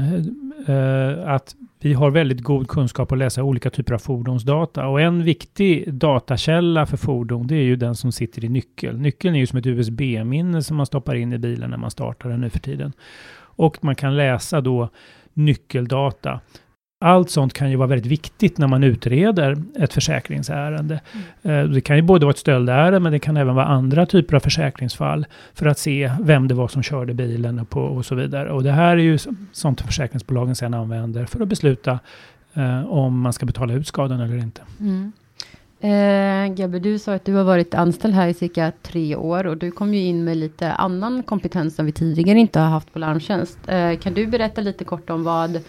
Eh, 0.66 1.30
att 1.30 1.54
vi 1.80 1.92
har 1.92 2.11
väldigt 2.11 2.40
god 2.40 2.68
kunskap 2.68 3.12
att 3.12 3.18
läsa 3.18 3.42
olika 3.42 3.70
typer 3.70 3.94
av 3.94 3.99
fordonsdata. 3.99 4.87
Och 4.87 5.00
en 5.00 5.23
viktig 5.23 5.94
datakälla 5.94 6.87
för 6.87 6.97
fordon, 6.97 7.47
det 7.47 7.54
är 7.54 7.62
ju 7.62 7.76
den 7.76 7.94
som 7.94 8.12
sitter 8.12 8.44
i 8.44 8.49
nyckeln. 8.49 9.02
Nyckeln 9.02 9.35
är 9.35 9.38
ju 9.38 9.47
som 9.47 9.58
ett 9.58 9.66
USB-minne 9.66 10.62
som 10.62 10.76
man 10.76 10.87
stoppar 10.87 11.14
in 11.14 11.32
i 11.32 11.38
bilen 11.38 11.70
när 11.70 11.76
man 11.76 11.90
startar 11.90 12.30
den 12.30 12.40
nu 12.40 12.50
för 12.50 12.58
tiden. 12.58 12.92
Och 13.40 13.85
man 13.85 13.94
kan 13.94 14.16
läsa 14.16 14.61
då 14.61 14.88
nyckeldata 15.35 16.40
allt 17.00 17.31
sånt 17.31 17.52
kan 17.52 17.71
ju 17.71 17.76
vara 17.76 17.88
väldigt 17.88 18.12
viktigt 18.12 18.59
när 18.59 18.67
man 18.67 18.85
utreder 18.85 19.62
ett 19.78 19.93
försäkringsärende. 19.93 21.00
Mm. 21.43 21.73
Det 21.73 21.81
kan 21.81 21.97
ju 21.97 22.02
både 22.02 22.26
vara 22.26 22.31
ett 22.31 22.38
stöldärende, 22.38 23.00
men 23.00 23.12
det 23.12 23.19
kan 23.19 23.37
även 23.37 23.55
vara 23.55 23.67
andra 23.67 24.07
typer 24.07 24.37
av 24.37 24.40
försäkringsfall 24.40 25.26
för 25.55 25.67
att 25.67 25.78
se 25.78 26.12
vem 26.21 26.49
det 26.49 26.55
var 26.55 26.69
som 26.69 26.83
körde 26.83 27.14
bilen 27.14 27.59
och, 27.59 27.71
på, 27.71 27.81
och 27.81 28.07
så 28.07 28.14
vidare. 28.14 28.50
Och 28.52 28.62
det 28.62 28.73
här 28.73 28.97
är 28.97 29.02
ju 29.02 29.19
sånt 29.52 29.81
försäkringsbolagen 29.81 30.57
sedan 30.57 30.75
använder 30.75 31.26
för 31.26 31.40
att 31.40 31.49
besluta 31.49 31.99
eh, 32.55 32.87
om 32.87 33.21
man 33.21 33.33
ska 33.33 33.47
betala 33.47 33.75
ut 33.75 33.87
skadan 33.87 34.21
eller 34.21 34.38
inte. 34.38 34.62
Mm. 34.81 35.12
Eh, 35.81 36.55
Gabbe, 36.55 36.78
du 36.78 36.99
sa 36.99 37.14
att 37.14 37.25
du 37.25 37.35
har 37.35 37.45
varit 37.45 37.75
anställd 37.75 38.14
här 38.14 38.28
i 38.28 38.35
cirka 38.35 38.73
tre 38.83 39.17
år 39.17 39.47
och 39.47 39.57
du 39.57 39.71
kom 39.71 39.95
ju 39.95 40.00
in 40.00 40.25
med 40.25 40.37
lite 40.37 40.73
annan 40.73 41.23
kompetens 41.23 41.75
som 41.75 41.87
vi 41.87 41.93
tidigare 41.93 42.38
inte 42.38 42.61
har 42.61 42.69
haft 42.69 42.93
på 42.93 42.99
Larmtjänst. 42.99 43.59
Eh, 43.67 43.99
kan 43.99 44.14
du 44.14 44.26
berätta 44.26 44.61
lite 44.61 44.85
kort 44.85 45.11
om 45.11 45.25
vad 45.25 45.61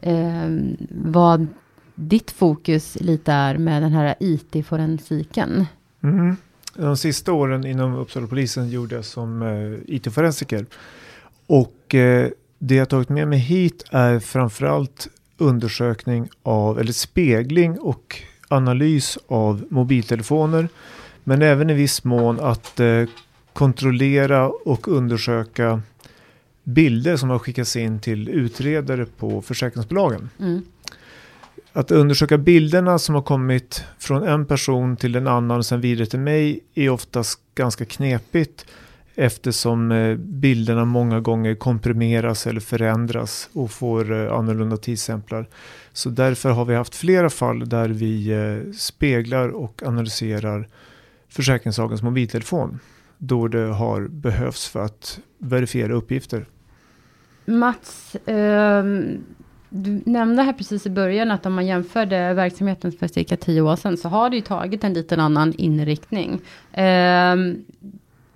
eh, 0.00 0.48
vad 0.90 1.46
ditt 1.94 2.30
fokus 2.30 2.96
lite 3.00 3.32
är 3.32 3.58
med 3.58 3.82
den 3.82 3.92
här 3.92 4.14
IT-forensiken. 4.20 5.66
Mm. 6.02 6.36
De 6.74 6.96
sista 6.96 7.32
åren 7.32 7.66
inom 7.66 7.94
Uppsala 7.94 8.26
polisen 8.26 8.70
gjorde 8.70 8.94
jag 8.94 9.04
som 9.04 9.42
eh, 9.42 9.94
IT-forensiker. 9.94 10.66
Och 11.46 11.94
eh, 11.94 12.28
det 12.58 12.74
jag 12.74 12.88
tagit 12.88 13.08
med 13.08 13.28
mig 13.28 13.38
hit 13.38 13.84
är 13.90 14.18
framförallt 14.18 15.08
undersökning 15.38 16.28
av, 16.42 16.80
eller 16.80 16.92
spegling 16.92 17.78
och 17.78 18.22
analys 18.48 19.18
av 19.26 19.64
mobiltelefoner. 19.70 20.68
Men 21.24 21.42
även 21.42 21.70
i 21.70 21.74
viss 21.74 22.04
mån 22.04 22.40
att 22.40 22.80
eh, 22.80 23.04
kontrollera 23.52 24.48
och 24.48 24.88
undersöka 24.88 25.82
bilder 26.68 27.16
som 27.16 27.30
har 27.30 27.38
skickats 27.38 27.76
in 27.76 28.00
till 28.00 28.28
utredare 28.28 29.06
på 29.06 29.42
försäkringsbolagen. 29.42 30.30
Mm. 30.38 30.62
Att 31.72 31.90
undersöka 31.90 32.38
bilderna 32.38 32.98
som 32.98 33.14
har 33.14 33.22
kommit 33.22 33.84
från 33.98 34.22
en 34.22 34.46
person 34.46 34.96
till 34.96 35.16
en 35.16 35.26
annan 35.26 35.58
och 35.58 35.66
sen 35.66 35.80
vidare 35.80 36.06
till 36.06 36.18
mig 36.18 36.60
är 36.74 36.90
oftast 36.90 37.40
ganska 37.54 37.84
knepigt 37.84 38.66
eftersom 39.14 39.92
eh, 39.92 40.16
bilderna 40.16 40.84
många 40.84 41.20
gånger 41.20 41.54
komprimeras 41.54 42.46
eller 42.46 42.60
förändras 42.60 43.50
och 43.52 43.70
får 43.70 44.12
eh, 44.12 44.34
annorlunda 44.34 44.76
tidsstämplar. 44.76 45.48
Så 45.92 46.10
därför 46.10 46.50
har 46.50 46.64
vi 46.64 46.74
haft 46.74 46.94
flera 46.94 47.30
fall 47.30 47.68
där 47.68 47.88
vi 47.88 48.28
eh, 48.28 48.72
speglar 48.72 49.48
och 49.48 49.82
analyserar 49.86 50.68
Försäkringslagens 51.28 52.02
mobiltelefon 52.02 52.78
då 53.18 53.48
det 53.48 53.58
har 53.58 54.08
behövts 54.08 54.68
för 54.68 54.84
att 54.84 55.20
verifiera 55.38 55.92
uppgifter. 55.92 56.46
Mats, 57.48 58.14
eh, 58.14 58.84
du 59.68 60.02
nämnde 60.06 60.42
här 60.42 60.52
precis 60.52 60.86
i 60.86 60.90
början 60.90 61.30
att 61.30 61.46
om 61.46 61.54
man 61.54 61.66
jämförde 61.66 62.34
verksamheten 62.34 62.92
för 62.92 63.08
cirka 63.08 63.36
tio 63.36 63.60
år 63.60 63.76
sedan 63.76 63.96
så 63.96 64.08
har 64.08 64.30
det 64.30 64.36
ju 64.36 64.42
tagit 64.42 64.84
en 64.84 64.92
liten 64.92 65.20
annan 65.20 65.52
inriktning. 65.52 66.40
Eh, 66.72 67.36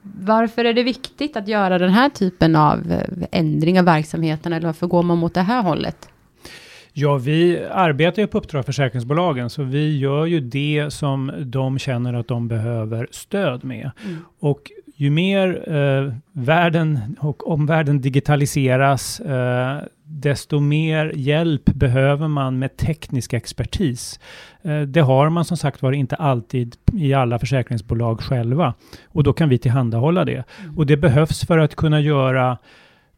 varför 0.02 0.64
är 0.64 0.74
det 0.74 0.82
viktigt 0.82 1.36
att 1.36 1.48
göra 1.48 1.78
den 1.78 1.90
här 1.90 2.08
typen 2.08 2.56
av 2.56 2.92
eh, 2.92 3.26
ändring 3.30 3.78
av 3.78 3.84
verksamheten 3.84 4.52
eller 4.52 4.66
varför 4.66 4.86
går 4.86 5.02
man 5.02 5.18
mot 5.18 5.34
det 5.34 5.40
här 5.40 5.62
hållet? 5.62 6.08
Ja, 6.92 7.16
vi 7.16 7.64
arbetar 7.70 8.22
ju 8.22 8.28
på 8.28 8.38
uppdrag 8.38 8.66
försäkringsbolagen, 8.66 9.50
så 9.50 9.62
vi 9.62 9.98
gör 9.98 10.26
ju 10.26 10.40
det 10.40 10.86
som 10.92 11.32
de 11.38 11.78
känner 11.78 12.14
att 12.14 12.28
de 12.28 12.48
behöver 12.48 13.08
stöd 13.10 13.64
med. 13.64 13.90
Mm. 14.04 14.16
Och 14.40 14.70
ju 14.96 15.10
mer 15.10 15.74
eh, 15.74 16.12
världen 16.32 17.16
och 17.20 17.50
omvärlden 17.50 18.00
digitaliseras, 18.00 19.20
eh, 19.20 19.76
desto 20.04 20.60
mer 20.60 21.12
hjälp 21.14 21.64
behöver 21.64 22.28
man 22.28 22.58
med 22.58 22.76
teknisk 22.76 23.32
expertis. 23.32 24.20
Eh, 24.62 24.80
det 24.80 25.00
har 25.00 25.28
man 25.28 25.44
som 25.44 25.56
sagt 25.56 25.82
var 25.82 25.92
inte 25.92 26.16
alltid 26.16 26.76
i 26.92 27.14
alla 27.14 27.38
försäkringsbolag 27.38 28.20
själva. 28.20 28.74
Och 29.08 29.22
då 29.22 29.32
kan 29.32 29.48
vi 29.48 29.58
tillhandahålla 29.58 30.24
det. 30.24 30.44
Mm. 30.60 30.78
Och 30.78 30.86
det 30.86 30.96
behövs 30.96 31.46
för 31.46 31.58
att 31.58 31.74
kunna 31.74 32.00
göra 32.00 32.58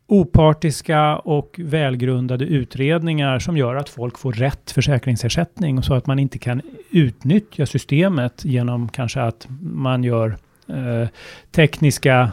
opartiska 0.07 1.17
och 1.17 1.61
välgrundade 1.63 2.45
utredningar 2.45 3.39
som 3.39 3.57
gör 3.57 3.75
att 3.75 3.89
folk 3.89 4.19
får 4.19 4.33
rätt 4.33 4.71
försäkringsersättning 4.71 5.79
och 5.79 5.85
så 5.85 5.95
att 5.95 6.07
man 6.07 6.19
inte 6.19 6.39
kan 6.39 6.63
utnyttja 6.91 7.67
systemet 7.67 8.45
genom 8.45 8.89
kanske 8.89 9.23
att 9.23 9.47
man 9.61 10.05
gör 10.05 10.37
eh, 10.69 11.09
tekniska 11.51 12.33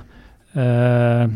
eh, 0.53 1.29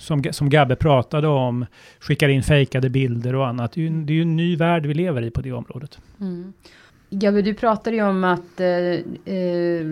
som, 0.00 0.24
som 0.30 0.50
Gabbe 0.50 0.76
pratade 0.76 1.28
om, 1.28 1.66
skickar 2.00 2.28
in 2.28 2.42
fejkade 2.42 2.90
bilder 2.90 3.34
och 3.34 3.48
annat. 3.48 3.72
Det 3.72 3.80
är, 3.80 3.82
ju, 3.82 4.04
det 4.04 4.12
är 4.12 4.14
ju 4.14 4.22
en 4.22 4.36
ny 4.36 4.56
värld 4.56 4.86
vi 4.86 4.94
lever 4.94 5.22
i 5.22 5.30
på 5.30 5.40
det 5.40 5.52
området. 5.52 5.98
Mm. 6.20 6.52
Gabbe, 7.14 7.42
du 7.42 7.54
pratade 7.54 7.96
ju 7.96 8.02
om 8.02 8.24
att 8.24 8.60
eh, 8.60 8.68
eh 9.34 9.86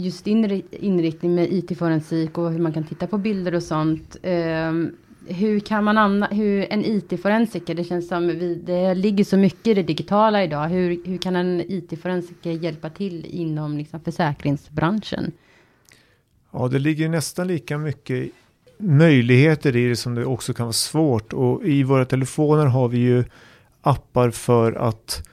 just 0.00 0.24
din 0.24 0.62
inriktning 0.70 1.34
med 1.34 1.52
IT-forensik 1.52 2.38
och 2.38 2.50
hur 2.52 2.58
man 2.58 2.72
kan 2.72 2.84
titta 2.84 3.06
på 3.06 3.18
bilder 3.18 3.54
och 3.54 3.62
sånt. 3.62 4.16
Eh, 4.22 4.72
hur 5.26 5.60
kan 5.60 5.84
man 5.84 5.98
anna, 5.98 6.26
hur 6.26 6.72
en 6.72 6.84
IT-forensiker, 6.84 7.74
det 7.74 7.84
känns 7.84 8.08
som 8.08 8.26
vi, 8.28 8.54
det 8.54 8.94
ligger 8.94 9.24
så 9.24 9.36
mycket 9.36 9.66
i 9.66 9.74
det 9.74 9.82
digitala 9.82 10.44
idag. 10.44 10.68
Hur, 10.68 11.00
hur 11.04 11.18
kan 11.18 11.36
en 11.36 11.60
IT-forensiker 11.60 12.50
hjälpa 12.50 12.90
till 12.90 13.26
inom 13.26 13.78
liksom 13.78 14.00
försäkringsbranschen? 14.00 15.32
Ja, 16.50 16.68
det 16.68 16.78
ligger 16.78 17.08
nästan 17.08 17.46
lika 17.46 17.78
mycket 17.78 18.30
möjligheter 18.78 19.76
i 19.76 19.88
det 19.88 19.96
som 19.96 20.14
det 20.14 20.24
också 20.24 20.54
kan 20.54 20.66
vara 20.66 20.72
svårt. 20.72 21.32
Och 21.32 21.64
i 21.64 21.82
våra 21.82 22.04
telefoner 22.04 22.66
har 22.66 22.88
vi 22.88 22.98
ju 22.98 23.24
appar 23.80 24.30
för 24.30 24.72
att 24.72 25.28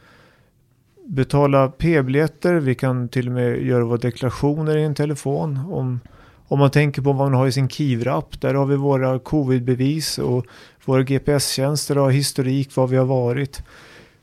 betala 1.10 1.68
p-biljetter. 1.68 2.54
Vi 2.54 2.76
kan 2.76 3.10
till 3.10 3.28
och 3.28 3.34
med 3.34 3.64
göra 3.64 3.84
våra 3.84 3.98
deklarationer 3.98 4.78
i 4.78 4.84
en 4.84 4.96
telefon. 4.96 5.60
Om, 5.72 6.00
om 6.48 6.60
man 6.60 6.72
tänker 6.72 7.02
på 7.02 7.14
vad 7.14 7.32
man 7.32 7.40
har 7.40 7.48
i 7.48 7.52
sin 7.52 7.70
Kivra-app, 7.70 8.42
där 8.42 8.54
har 8.54 8.66
vi 8.66 8.76
våra 8.76 9.20
covid-bevis 9.20 10.18
och 10.18 10.46
våra 10.86 11.04
GPS-tjänster 11.04 11.96
har 11.96 12.12
historik, 12.12 12.76
var 12.76 12.88
vi 12.88 12.98
har 12.98 13.06
varit. 13.06 13.62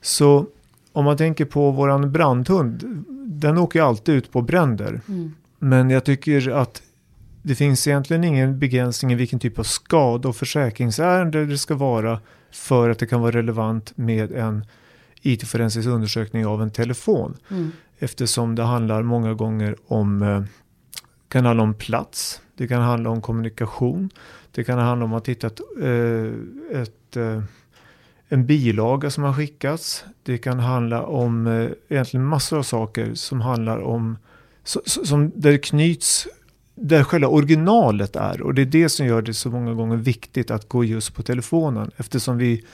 Så 0.01 0.45
om 0.93 1.05
man 1.05 1.17
tänker 1.17 1.45
på 1.45 1.71
våran 1.71 2.11
brandhund, 2.11 3.05
den 3.25 3.57
åker 3.57 3.81
alltid 3.81 4.15
ut 4.15 4.31
på 4.31 4.41
bränder. 4.41 5.01
Mm. 5.07 5.33
Men 5.59 5.89
jag 5.89 6.03
tycker 6.03 6.49
att 6.49 6.81
det 7.41 7.55
finns 7.55 7.87
egentligen 7.87 8.23
ingen 8.23 8.59
begränsning 8.59 9.11
i 9.11 9.15
vilken 9.15 9.39
typ 9.39 9.59
av 9.59 9.63
skada 9.63 10.29
och 10.29 10.35
försäkringsärende 10.35 11.45
det 11.45 11.57
ska 11.57 11.75
vara 11.75 12.19
för 12.51 12.89
att 12.89 12.99
det 12.99 13.05
kan 13.05 13.21
vara 13.21 13.31
relevant 13.31 13.93
med 13.95 14.31
en 14.31 14.65
IT-forensisk 15.33 15.87
undersökning 15.87 16.45
av 16.45 16.61
en 16.61 16.71
telefon. 16.71 17.37
Mm. 17.49 17.71
Eftersom 17.99 18.55
det 18.55 18.63
handlar 18.63 19.03
många 19.03 19.33
gånger 19.33 19.75
om, 19.87 20.21
eh, 20.21 20.43
kan 21.27 21.45
handla 21.45 21.63
om 21.63 21.73
plats, 21.73 22.41
det 22.55 22.67
kan 22.67 22.81
handla 22.81 23.09
om 23.09 23.21
kommunikation, 23.21 24.09
det 24.51 24.63
kan 24.63 24.79
handla 24.79 25.05
om 25.05 25.13
att 25.13 25.27
hitta 25.27 25.47
ett, 25.47 25.59
eh, 25.81 26.81
ett, 26.81 27.17
eh, 27.17 27.43
en 28.29 28.45
bilaga 28.45 29.09
som 29.09 29.23
har 29.23 29.33
skickats, 29.33 30.05
det 30.23 30.37
kan 30.37 30.59
handla 30.59 31.03
om 31.03 31.47
egentligen 31.89 32.25
massor 32.25 32.57
av 32.57 32.63
saker 32.63 33.13
som 33.13 33.41
handlar 33.41 33.77
om 33.77 34.17
som, 34.63 35.31
där 35.35 35.57
knyts 35.57 36.27
där 36.75 37.03
själva 37.03 37.27
originalet 37.27 38.15
är. 38.15 38.41
Och 38.41 38.53
det 38.53 38.61
är 38.61 38.65
det 38.65 38.89
som 38.89 39.05
gör 39.05 39.21
det 39.21 39.33
så 39.33 39.49
många 39.49 39.73
gånger 39.73 39.97
viktigt 39.97 40.51
att 40.51 40.69
gå 40.69 40.83
just 40.83 41.15
på 41.15 41.23
telefonen. 41.23 41.91
Eftersom 41.97 42.37
vi 42.37 42.65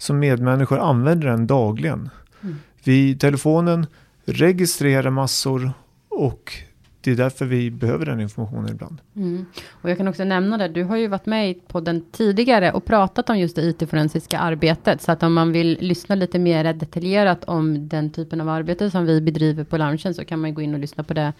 som 0.00 0.18
medmänniskor 0.18 0.78
använder 0.78 1.28
den 1.28 1.46
dagligen. 1.46 2.10
Mm. 2.42 2.56
Vi, 2.84 3.16
telefonen 3.16 3.86
registrerar 4.24 5.10
massor 5.10 5.72
och 6.08 6.52
det 7.00 7.10
är 7.10 7.16
därför 7.16 7.44
vi 7.44 7.70
behöver 7.70 8.06
den 8.06 8.20
informationen 8.20 8.68
ibland. 8.70 9.00
Mm. 9.16 9.46
Och 9.70 9.90
jag 9.90 9.98
kan 9.98 10.08
också 10.08 10.24
nämna 10.24 10.58
det, 10.58 10.68
du 10.68 10.84
har 10.84 10.96
ju 10.96 11.06
varit 11.08 11.26
med 11.26 11.68
på 11.68 11.80
den 11.80 12.04
tidigare 12.12 12.72
och 12.72 12.84
pratat 12.84 13.30
om 13.30 13.38
just 13.38 13.56
det 13.56 13.62
IT-forensiska 13.62 14.38
arbetet. 14.38 15.02
Så 15.02 15.12
att 15.12 15.22
om 15.22 15.32
man 15.32 15.52
vill 15.52 15.78
lyssna 15.80 16.14
lite 16.14 16.38
mer 16.38 16.72
detaljerat 16.72 17.44
om 17.44 17.88
den 17.88 18.10
typen 18.10 18.40
av 18.40 18.48
arbete 18.48 18.90
som 18.90 19.06
vi 19.06 19.20
bedriver 19.20 19.64
på 19.64 19.76
Larmtjänst 19.76 20.20
så 20.20 20.24
kan 20.26 20.40
man 20.40 20.54
gå 20.54 20.62
in 20.62 20.74
och 20.74 20.80
lyssna 20.80 21.04
på 21.04 21.14
det 21.14 21.32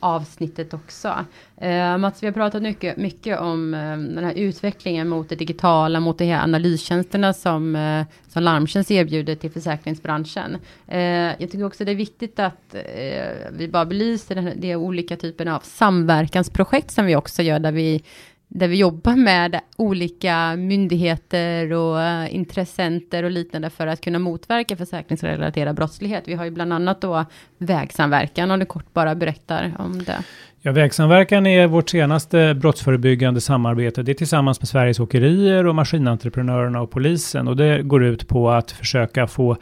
avsnittet 0.00 0.74
också. 0.74 1.24
Eh, 1.56 1.98
Mats, 1.98 2.22
vi 2.22 2.26
har 2.26 2.32
pratat 2.32 2.62
mycket, 2.62 2.96
mycket 2.96 3.40
om 3.40 3.74
eh, 3.74 3.80
den 3.80 4.24
här 4.24 4.32
utvecklingen 4.34 5.08
mot 5.08 5.28
det 5.28 5.36
digitala, 5.36 6.00
mot 6.00 6.18
de 6.18 6.24
här 6.24 6.42
analystjänsterna 6.42 7.32
som, 7.32 7.76
eh, 7.76 8.04
som 8.28 8.42
Larmtjänst 8.42 8.90
erbjuder 8.90 9.34
till 9.34 9.50
försäkringsbranschen. 9.50 10.56
Eh, 10.86 11.00
jag 11.00 11.38
tycker 11.38 11.64
också 11.64 11.84
det 11.84 11.90
är 11.90 11.96
viktigt 11.96 12.38
att 12.38 12.74
eh, 12.74 13.50
vi 13.52 13.68
bara 13.68 13.84
belyser 13.84 14.34
den, 14.34 14.60
de 14.60 14.76
olika 14.76 15.16
typerna 15.16 15.56
av 15.56 15.60
samverkansprojekt 15.60 16.90
som 16.90 17.06
vi 17.06 17.16
också 17.16 17.42
gör, 17.42 17.58
där 17.58 17.72
vi 17.72 18.02
där 18.48 18.68
vi 18.68 18.76
jobbar 18.76 19.16
med 19.16 19.60
olika 19.76 20.56
myndigheter 20.56 21.72
och 21.72 22.02
eh, 22.02 22.34
intressenter 22.34 23.22
och 23.22 23.30
liknande 23.30 23.70
för 23.70 23.86
att 23.86 24.00
kunna 24.00 24.18
motverka 24.18 24.76
försäkringsrelaterad 24.76 25.76
brottslighet. 25.76 26.24
Vi 26.26 26.34
har 26.34 26.44
ju 26.44 26.50
bland 26.50 26.72
annat 26.72 27.00
då 27.00 27.24
vägsamverkan, 27.58 28.50
om 28.50 28.58
du 28.58 28.66
kort 28.66 28.92
bara 28.92 29.14
berättar 29.14 29.76
om 29.78 30.04
det. 30.04 30.18
Ja, 30.62 30.72
vägsamverkan 30.72 31.46
är 31.46 31.66
vårt 31.66 31.88
senaste 31.88 32.54
brottsförebyggande 32.54 33.40
samarbete. 33.40 34.02
Det 34.02 34.12
är 34.12 34.14
tillsammans 34.14 34.60
med 34.60 34.68
Sveriges 34.68 35.00
Åkerier 35.00 35.66
och 35.66 35.74
Maskinentreprenörerna 35.74 36.80
och 36.80 36.90
polisen 36.90 37.48
och 37.48 37.56
det 37.56 37.82
går 37.82 38.04
ut 38.04 38.28
på 38.28 38.50
att 38.50 38.70
försöka 38.70 39.26
få 39.26 39.56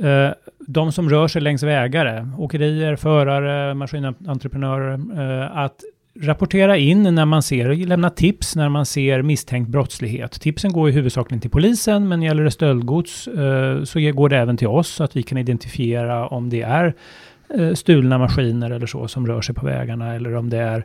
eh, 0.00 0.30
de 0.58 0.92
som 0.92 1.10
rör 1.10 1.28
sig 1.28 1.42
längs 1.42 1.62
vägar, 1.62 2.30
åkerier, 2.38 2.96
förare, 2.96 3.74
maskinentreprenörer, 3.74 4.92
eh, 4.94 5.56
att 5.56 5.80
rapportera 6.20 6.76
in 6.76 7.02
när 7.14 7.24
man 7.24 7.42
ser, 7.42 7.86
lämna 7.86 8.10
tips 8.10 8.56
när 8.56 8.68
man 8.68 8.86
ser 8.86 9.22
misstänkt 9.22 9.68
brottslighet. 9.68 10.40
Tipsen 10.40 10.72
går 10.72 10.88
ju 10.88 10.94
huvudsakligen 10.94 11.40
till 11.40 11.50
polisen, 11.50 12.08
men 12.08 12.22
gäller 12.22 12.44
det 12.44 12.50
stöldgods 12.50 13.28
eh, 13.28 13.84
så 13.84 14.00
går 14.00 14.28
det 14.28 14.38
även 14.38 14.56
till 14.56 14.68
oss 14.68 14.88
så 14.88 15.04
att 15.04 15.16
vi 15.16 15.22
kan 15.22 15.38
identifiera 15.38 16.26
om 16.26 16.50
det 16.50 16.62
är 16.62 16.94
eh, 17.54 17.72
stulna 17.72 18.18
maskiner 18.18 18.70
eller 18.70 18.86
så 18.86 19.08
som 19.08 19.26
rör 19.26 19.40
sig 19.40 19.54
på 19.54 19.66
vägarna 19.66 20.14
eller 20.14 20.34
om 20.34 20.50
det 20.50 20.58
är 20.58 20.84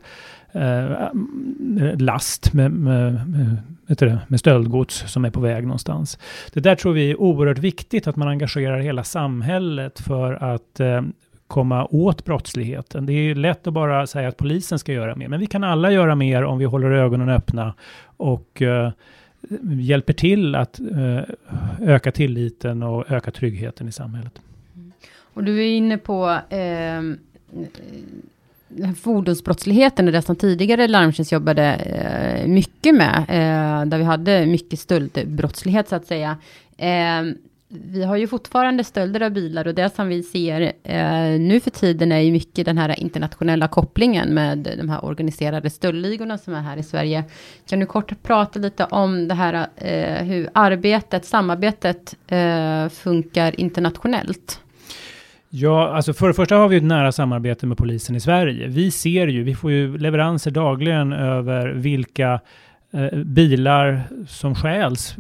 eh, 0.52 0.92
eh 0.92 1.98
last 1.98 2.54
med, 2.54 2.72
med, 2.72 3.30
med, 3.30 4.18
med 4.28 4.40
stöldgods 4.40 5.12
som 5.12 5.26
är 5.26 5.30
på 5.30 5.40
väg 5.40 5.64
någonstans. 5.64 6.18
Det 6.54 6.60
där 6.60 6.76
tror 6.76 6.94
vi 6.94 7.12
är 7.12 7.22
oerhört 7.22 7.58
viktigt 7.58 8.08
att 8.08 8.16
man 8.16 8.28
engagerar 8.28 8.80
hela 8.80 9.04
samhället 9.04 10.00
för 10.00 10.34
att 10.54 10.80
eh, 10.80 11.02
komma 11.50 11.88
åt 11.92 12.26
brottsligheten. 12.26 13.06
Det 13.06 13.14
är 13.14 13.36
lätt 13.36 13.68
att 13.68 13.74
bara 13.74 14.08
säga 14.08 14.28
att 14.28 14.38
polisen 14.38 14.80
ska 14.80 14.94
göra 14.94 15.16
mer, 15.16 15.28
men 15.28 15.40
vi 15.40 15.48
kan 15.48 15.64
alla 15.64 15.92
göra 15.92 16.16
mer 16.16 16.44
om 16.44 16.58
vi 16.58 16.66
håller 16.66 16.92
ögonen 16.92 17.30
öppna 17.30 17.74
och 18.18 18.62
eh, 18.62 18.92
hjälper 19.80 20.14
till 20.14 20.56
att 20.56 20.80
eh, 20.80 21.22
öka 21.82 22.12
tilliten 22.12 22.84
och 22.84 23.12
öka 23.12 23.32
tryggheten 23.32 23.88
i 23.88 23.92
samhället. 23.92 24.42
Mm. 24.76 24.92
Och 25.34 25.44
du 25.44 25.60
är 25.60 25.68
inne 25.68 25.98
på 25.98 26.40
ehm, 26.50 27.18
eh, 28.80 28.92
fordonsbrottsligheten, 29.02 30.06
det 30.06 30.22
som 30.22 30.36
tidigare 30.36 30.88
Larmtjänst 30.88 31.32
jobbade 31.32 31.74
eh, 31.74 32.48
mycket 32.48 32.96
med, 32.96 33.18
eh, 33.18 33.86
där 33.86 33.98
vi 33.98 34.04
hade 34.04 34.46
mycket 34.46 34.80
stöldbrottslighet 34.80 35.90
så 35.90 35.96
att 35.96 36.06
säga. 36.06 36.38
Ehm, 36.78 37.38
vi 37.72 38.04
har 38.04 38.18
ju 38.18 38.28
fortfarande 38.28 38.84
stölder 38.84 39.22
av 39.22 39.32
bilar 39.32 39.68
och 39.68 39.76
det 39.76 39.96
som 39.96 40.08
vi 40.08 40.24
ser 40.24 40.62
eh, 40.84 41.40
nu 41.40 41.60
för 41.60 41.70
tiden 41.70 42.12
är 42.12 42.20
ju 42.20 42.32
mycket 42.32 42.66
den 42.66 42.78
här 42.78 43.00
internationella 43.00 43.68
kopplingen 43.68 44.30
med 44.30 44.58
de 44.78 44.90
här 44.90 45.06
organiserade 45.06 45.70
stöldligorna 45.70 46.38
som 46.38 46.54
är 46.54 46.62
här 46.62 46.78
i 46.78 46.84
Sverige. 46.84 47.24
Kan 47.70 47.80
du 47.80 47.86
kort 47.86 48.24
prata 48.24 48.60
lite 48.60 48.86
om 48.86 49.28
det 49.28 49.34
här 49.34 49.68
eh, 49.76 50.24
hur 50.26 50.50
arbetet, 50.54 51.26
samarbetet 51.26 52.16
eh, 52.28 52.90
funkar 52.90 53.60
internationellt? 53.60 54.62
Ja, 55.50 55.96
alltså 55.96 56.14
för 56.14 56.28
det 56.28 56.34
första 56.34 56.56
har 56.56 56.68
vi 56.68 56.78
ett 56.78 56.84
nära 56.84 57.12
samarbete 57.12 57.66
med 57.66 57.78
polisen 57.78 58.16
i 58.16 58.20
Sverige. 58.20 58.68
Vi 58.68 58.92
ser 58.92 59.28
ju, 59.28 59.44
vi 59.44 59.56
får 59.56 59.72
ju 59.72 59.98
leveranser 59.98 60.52
dagligen 60.52 61.14
över 61.14 61.68
vilka 61.68 62.40
Eh, 62.92 63.20
bilar 63.20 64.04
som 64.28 64.56
stjäls 64.56 65.16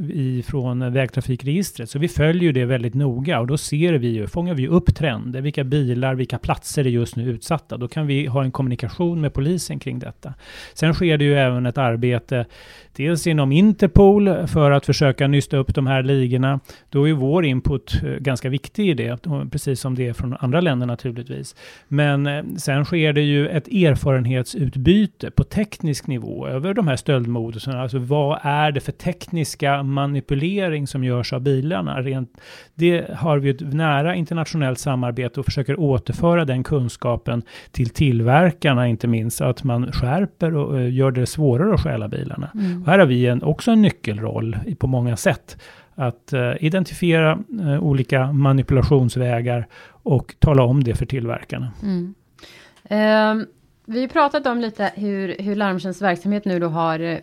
från 0.46 0.94
vägtrafikregistret. 0.94 1.90
Så 1.90 2.00
vi 2.00 2.08
följer 2.08 2.54
det 2.54 2.66
väldigt 2.66 2.94
noga 2.94 3.40
och 3.40 3.48
då 3.48 3.58
ser 3.58 3.94
vi 3.94 4.08
ju, 4.08 4.28
fångar 4.28 4.54
vi 4.54 4.68
upp 4.68 4.96
trender, 4.96 5.42
vilka 5.42 5.64
bilar, 5.64 6.16
vilka 6.16 6.38
platser 6.38 6.86
är 6.86 6.90
just 6.90 7.16
nu 7.16 7.30
utsatta. 7.30 7.78
Då 7.78 7.88
kan 7.88 8.08
vi 8.08 8.26
ha 8.26 8.44
en 8.44 8.52
kommunikation 8.52 9.22
med 9.22 9.34
polisen 9.34 9.80
kring 9.80 10.00
detta. 10.00 10.34
Sen 10.74 10.94
sker 10.94 11.18
det 11.18 11.24
ju 11.24 11.36
även 11.36 11.66
ett 11.66 11.78
arbete 11.78 12.46
dels 12.96 13.28
inom 13.28 13.52
Interpol 13.52 14.48
för 14.48 14.72
att 14.72 14.86
försöka 14.86 15.28
nysta 15.28 15.58
upp 15.58 15.76
de 15.76 15.88
här 15.88 16.04
ligorna. 16.04 16.60
Då 16.90 17.10
är 17.10 17.14
vår 17.14 17.46
input 17.46 18.02
eh, 18.04 18.10
ganska 18.10 18.50
viktig 18.50 18.90
i 18.90 18.94
det, 18.94 19.18
precis 19.52 19.80
som 19.80 19.96
det 19.96 20.08
är 20.08 20.14
från 20.14 20.36
andra 20.40 20.62
länder 20.62 20.88
naturligtvis. 20.88 21.56
Men 21.88 22.28
eh, 22.28 22.44
sen 22.58 22.86
sker 22.86 23.14
det 23.14 23.22
ju 23.22 23.48
ett 23.48 23.68
erfarenhetsutbyte 23.68 25.32
på 25.32 25.44
teknisk 25.44 26.08
nivå 26.08 26.48
över 26.48 26.74
de 26.74 26.88
här 26.88 26.96
stöldmoduserna. 27.60 27.82
Alltså 27.82 28.00
vad 28.00 28.40
är 28.42 28.72
det 28.72 28.80
för 28.80 28.92
tekniska 28.92 29.84
manipulering 29.84 30.88
som 30.88 31.04
görs 31.04 31.34
av 31.34 31.42
bilarna? 31.42 32.02
Rent, 32.02 32.30
det 32.76 33.10
har 33.16 33.38
vi 33.40 33.50
ett 33.50 33.74
nära 33.74 34.16
internationellt 34.16 34.80
samarbete 34.80 35.40
och 35.40 35.46
försöker 35.46 35.80
återföra 35.80 36.46
den 36.46 36.64
kunskapen 36.64 37.44
till 37.72 37.90
tillverkarna, 37.90 38.88
inte 38.88 39.08
minst, 39.08 39.42
att 39.42 39.64
man 39.64 39.92
skärper 39.92 40.56
och 40.56 40.80
eh, 40.80 40.94
gör 40.94 41.12
det 41.12 41.26
svårare 41.26 41.74
att 41.74 41.84
stjäla 41.84 42.08
bilarna. 42.08 42.52
Mm 42.54 42.86
här 42.90 43.00
har 43.00 43.06
vi 43.06 43.28
en, 43.28 43.44
också 43.44 43.72
en 43.72 43.82
nyckelroll 43.82 44.58
på 44.80 44.88
många 44.88 45.18
sätt. 45.18 45.58
Att 45.96 46.34
uh, 46.34 46.54
identifiera 46.60 47.38
uh, 47.62 47.80
olika 47.84 48.32
manipulationsvägar 48.32 49.68
och 50.04 50.36
tala 50.40 50.64
om 50.64 50.84
det 50.84 50.96
för 50.96 51.06
tillverkarna. 51.06 51.72
Mm. 51.84 52.16
Uh, 52.92 53.46
vi 53.90 54.02
har 54.02 54.08
pratat 54.08 54.48
om 54.48 54.62
lite 54.62 54.92
hur, 54.96 55.36
hur 55.40 55.56
Larmtjänsts 55.56 56.02
verksamhet 56.02 56.46
nu 56.46 56.60
då 56.60 56.68
har 56.68 57.00
eh, 57.00 57.18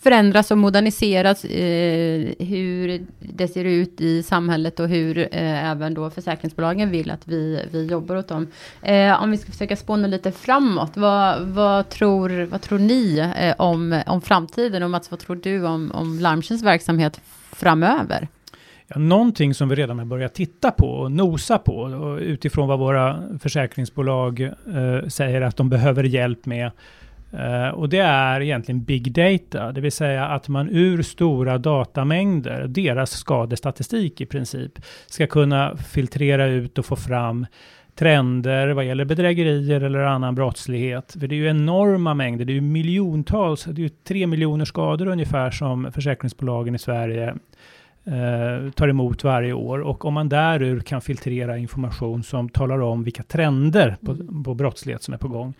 förändras 0.00 0.50
och 0.50 0.58
moderniseras, 0.58 1.44
eh, 1.44 2.34
hur 2.38 3.06
det 3.18 3.48
ser 3.48 3.64
ut 3.64 4.00
i 4.00 4.22
samhället 4.22 4.80
och 4.80 4.88
hur 4.88 5.18
eh, 5.18 5.70
även 5.70 5.94
då 5.94 6.10
försäkringsbolagen 6.10 6.90
vill 6.90 7.10
att 7.10 7.28
vi, 7.28 7.64
vi 7.70 7.86
jobbar 7.86 8.16
åt 8.16 8.28
dem. 8.28 8.46
Eh, 8.82 9.22
om 9.22 9.30
vi 9.30 9.36
ska 9.36 9.52
försöka 9.52 9.76
spåna 9.76 10.06
lite 10.06 10.32
framåt, 10.32 10.96
vad, 10.96 11.40
vad, 11.40 11.88
tror, 11.88 12.46
vad 12.50 12.60
tror 12.60 12.78
ni 12.78 13.18
eh, 13.36 13.54
om, 13.58 14.02
om 14.06 14.20
framtiden? 14.20 14.82
Och 14.82 14.90
Mats, 14.90 15.10
vad 15.10 15.20
tror 15.20 15.36
du 15.36 15.66
om, 15.66 15.90
om 15.94 16.18
Larmtjänsts 16.18 16.66
verksamhet 16.66 17.20
framöver? 17.52 18.28
Ja, 18.94 18.98
någonting 18.98 19.54
som 19.54 19.68
vi 19.68 19.74
redan 19.74 19.98
har 19.98 20.06
börjat 20.06 20.34
titta 20.34 20.70
på 20.70 20.86
och 20.86 21.12
nosa 21.12 21.58
på 21.58 21.76
och 21.76 22.18
utifrån 22.18 22.68
vad 22.68 22.78
våra 22.78 23.22
försäkringsbolag 23.38 24.40
eh, 24.40 25.08
säger 25.08 25.40
att 25.40 25.56
de 25.56 25.68
behöver 25.68 26.04
hjälp 26.04 26.46
med 26.46 26.70
Eh, 27.32 27.68
och 27.68 27.88
det 27.88 27.98
är 27.98 28.40
egentligen 28.40 28.84
big 28.84 29.12
data, 29.12 29.72
det 29.72 29.80
vill 29.80 29.92
säga 29.92 30.26
att 30.26 30.48
man 30.48 30.68
ur 30.70 31.02
stora 31.02 31.58
datamängder, 31.58 32.66
deras 32.68 33.10
skadestatistik 33.10 34.20
i 34.20 34.26
princip, 34.26 34.72
ska 35.06 35.26
kunna 35.26 35.76
filtrera 35.76 36.46
ut 36.46 36.78
och 36.78 36.86
få 36.86 36.96
fram 36.96 37.46
trender 37.94 38.68
vad 38.68 38.84
gäller 38.84 39.04
bedrägerier 39.04 39.80
eller 39.80 39.98
annan 39.98 40.34
brottslighet. 40.34 41.16
För 41.20 41.26
det 41.26 41.34
är 41.34 41.36
ju 41.36 41.48
enorma 41.48 42.14
mängder, 42.14 42.44
det 42.44 42.52
är 42.52 42.54
ju 42.54 42.60
miljontals, 42.60 43.64
det 43.64 43.80
är 43.80 43.82
ju 43.82 43.88
tre 43.88 44.26
miljoner 44.26 44.64
skador 44.64 45.06
ungefär 45.06 45.50
som 45.50 45.92
försäkringsbolagen 45.92 46.74
i 46.74 46.78
Sverige 46.78 47.34
eh, 48.04 48.70
tar 48.70 48.88
emot 48.88 49.24
varje 49.24 49.52
år. 49.52 49.78
Och 49.78 50.04
om 50.04 50.14
man 50.14 50.28
därur 50.28 50.80
kan 50.80 51.00
filtrera 51.00 51.58
information 51.58 52.22
som 52.22 52.48
talar 52.48 52.80
om 52.80 53.04
vilka 53.04 53.22
trender 53.22 53.96
på, 54.04 54.12
mm. 54.12 54.44
på 54.44 54.54
brottslighet 54.54 55.02
som 55.02 55.14
är 55.14 55.18
på 55.18 55.28
gång. 55.28 55.54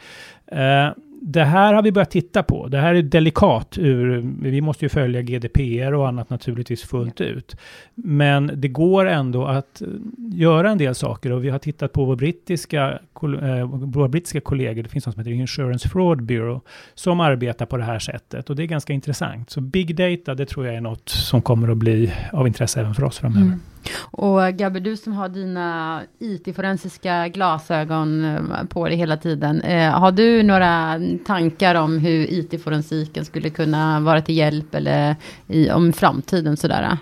Eh, 0.46 0.88
det 1.22 1.44
här 1.44 1.74
har 1.74 1.82
vi 1.82 1.92
börjat 1.92 2.10
titta 2.10 2.42
på. 2.42 2.68
Det 2.68 2.78
här 2.78 2.94
är 2.94 3.02
delikat. 3.02 3.78
Ur, 3.78 4.22
vi 4.42 4.60
måste 4.60 4.84
ju 4.84 4.88
följa 4.88 5.22
GDPR 5.22 5.92
och 5.92 6.08
annat 6.08 6.30
naturligtvis 6.30 6.82
fullt 6.82 7.20
ut. 7.20 7.56
Men 7.94 8.50
det 8.54 8.68
går 8.68 9.06
ändå 9.06 9.46
att 9.46 9.82
göra 10.32 10.70
en 10.70 10.78
del 10.78 10.94
saker 10.94 11.32
och 11.32 11.44
vi 11.44 11.48
har 11.50 11.58
tittat 11.58 11.92
på 11.92 12.04
vår 12.04 12.16
brittiska, 12.16 12.98
eh, 13.22 13.66
våra 13.66 14.08
brittiska 14.08 14.40
kollegor. 14.40 14.82
Det 14.82 14.88
finns 14.88 15.06
något 15.06 15.14
som 15.14 15.20
heter 15.20 15.32
Insurance 15.32 15.88
Fraud 15.88 16.22
Bureau 16.22 16.60
som 16.94 17.20
arbetar 17.20 17.66
på 17.66 17.76
det 17.76 17.84
här 17.84 17.98
sättet 17.98 18.50
och 18.50 18.56
det 18.56 18.62
är 18.62 18.66
ganska 18.66 18.92
intressant. 18.92 19.50
Så 19.50 19.60
big 19.60 19.96
data, 19.96 20.34
det 20.34 20.46
tror 20.46 20.66
jag 20.66 20.74
är 20.74 20.80
något 20.80 21.08
som 21.08 21.42
kommer 21.42 21.68
att 21.68 21.78
bli 21.78 22.12
av 22.32 22.46
intresse 22.46 22.80
även 22.80 22.94
för 22.94 23.04
oss 23.04 23.18
framöver. 23.18 23.46
Mm. 23.46 23.60
Och 24.00 24.54
Gabbe, 24.54 24.80
du 24.80 24.96
som 24.96 25.12
har 25.12 25.28
dina 25.28 26.00
IT-forensiska 26.18 27.28
glasögon 27.28 28.24
eh, 28.24 28.64
på 28.68 28.88
dig 28.88 28.96
hela 28.96 29.16
tiden. 29.16 29.60
Eh, 29.60 29.90
har 29.90 30.12
du 30.12 30.42
några 30.42 31.00
tankar 31.26 31.74
om 31.74 31.98
hur 31.98 32.26
IT-forensiken 32.30 33.24
skulle 33.24 33.50
kunna 33.50 34.00
vara 34.00 34.22
till 34.22 34.36
hjälp 34.36 34.74
eller 34.74 35.16
i, 35.46 35.70
om 35.70 35.92
framtiden 35.92 36.56
sådär? 36.56 36.98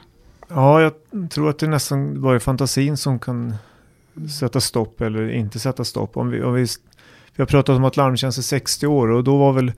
Ja, 0.49 0.81
jag 0.83 0.93
tror 1.31 1.51
att 1.51 1.59
det 1.59 1.67
nästan 1.67 2.23
bara 2.23 2.35
är 2.35 2.39
fantasin 2.39 2.97
som 2.97 3.19
kan 3.19 3.55
sätta 4.41 4.61
stopp 4.61 5.01
eller 5.01 5.31
inte 5.31 5.59
sätta 5.59 5.85
stopp. 5.85 6.17
Om 6.17 6.31
vi, 6.31 6.43
om 6.43 6.55
vi, 6.55 6.67
vi 7.37 7.43
har 7.43 7.47
pratat 7.47 7.77
om 7.77 7.85
att 7.85 7.97
larmtjänst 7.97 8.39
är 8.39 8.43
60 8.43 8.87
år 8.87 9.11
och 9.11 9.25
då 9.25 9.37
var 9.37 9.53
väl 9.53 9.73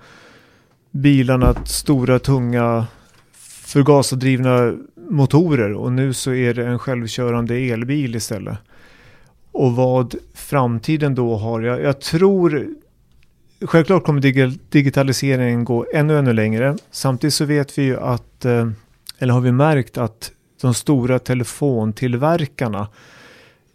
bilarna 0.91 1.55
stora, 1.65 2.19
tunga, 2.19 2.87
förgasardrivna 3.67 4.75
motorer 5.11 5.73
och 5.73 5.93
nu 5.93 6.13
så 6.13 6.33
är 6.33 6.55
det 6.55 6.67
en 6.67 6.79
självkörande 6.79 7.55
elbil 7.55 8.17
istället. 8.17 8.59
Och 9.53 9.77
vad 9.77 10.15
framtiden 10.35 11.15
då 11.15 11.37
har, 11.37 11.61
jag, 11.61 11.83
jag 11.83 12.01
tror 12.01 12.69
Självklart 13.65 14.05
kommer 14.05 14.21
digitaliseringen 14.71 15.65
gå 15.65 15.87
ännu, 15.95 16.19
ännu 16.19 16.33
längre. 16.33 16.77
Samtidigt 16.91 17.35
så 17.35 17.45
vet 17.45 17.79
vi 17.79 17.83
ju 17.83 18.01
att, 18.01 18.45
eh, 18.45 18.71
eller 19.19 19.35
har 19.35 19.41
vi 19.41 19.53
märkt 19.53 19.99
att 19.99 20.33
de 20.61 20.75
stora 20.75 21.19
telefontillverkarna 21.19 22.89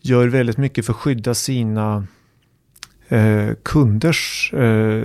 gör 0.01 0.27
väldigt 0.27 0.57
mycket 0.57 0.85
för 0.85 0.93
att 0.93 0.99
skydda 0.99 1.33
sina 1.33 2.07
eh, 3.07 3.49
kunders, 3.63 4.53
eh, 4.53 5.03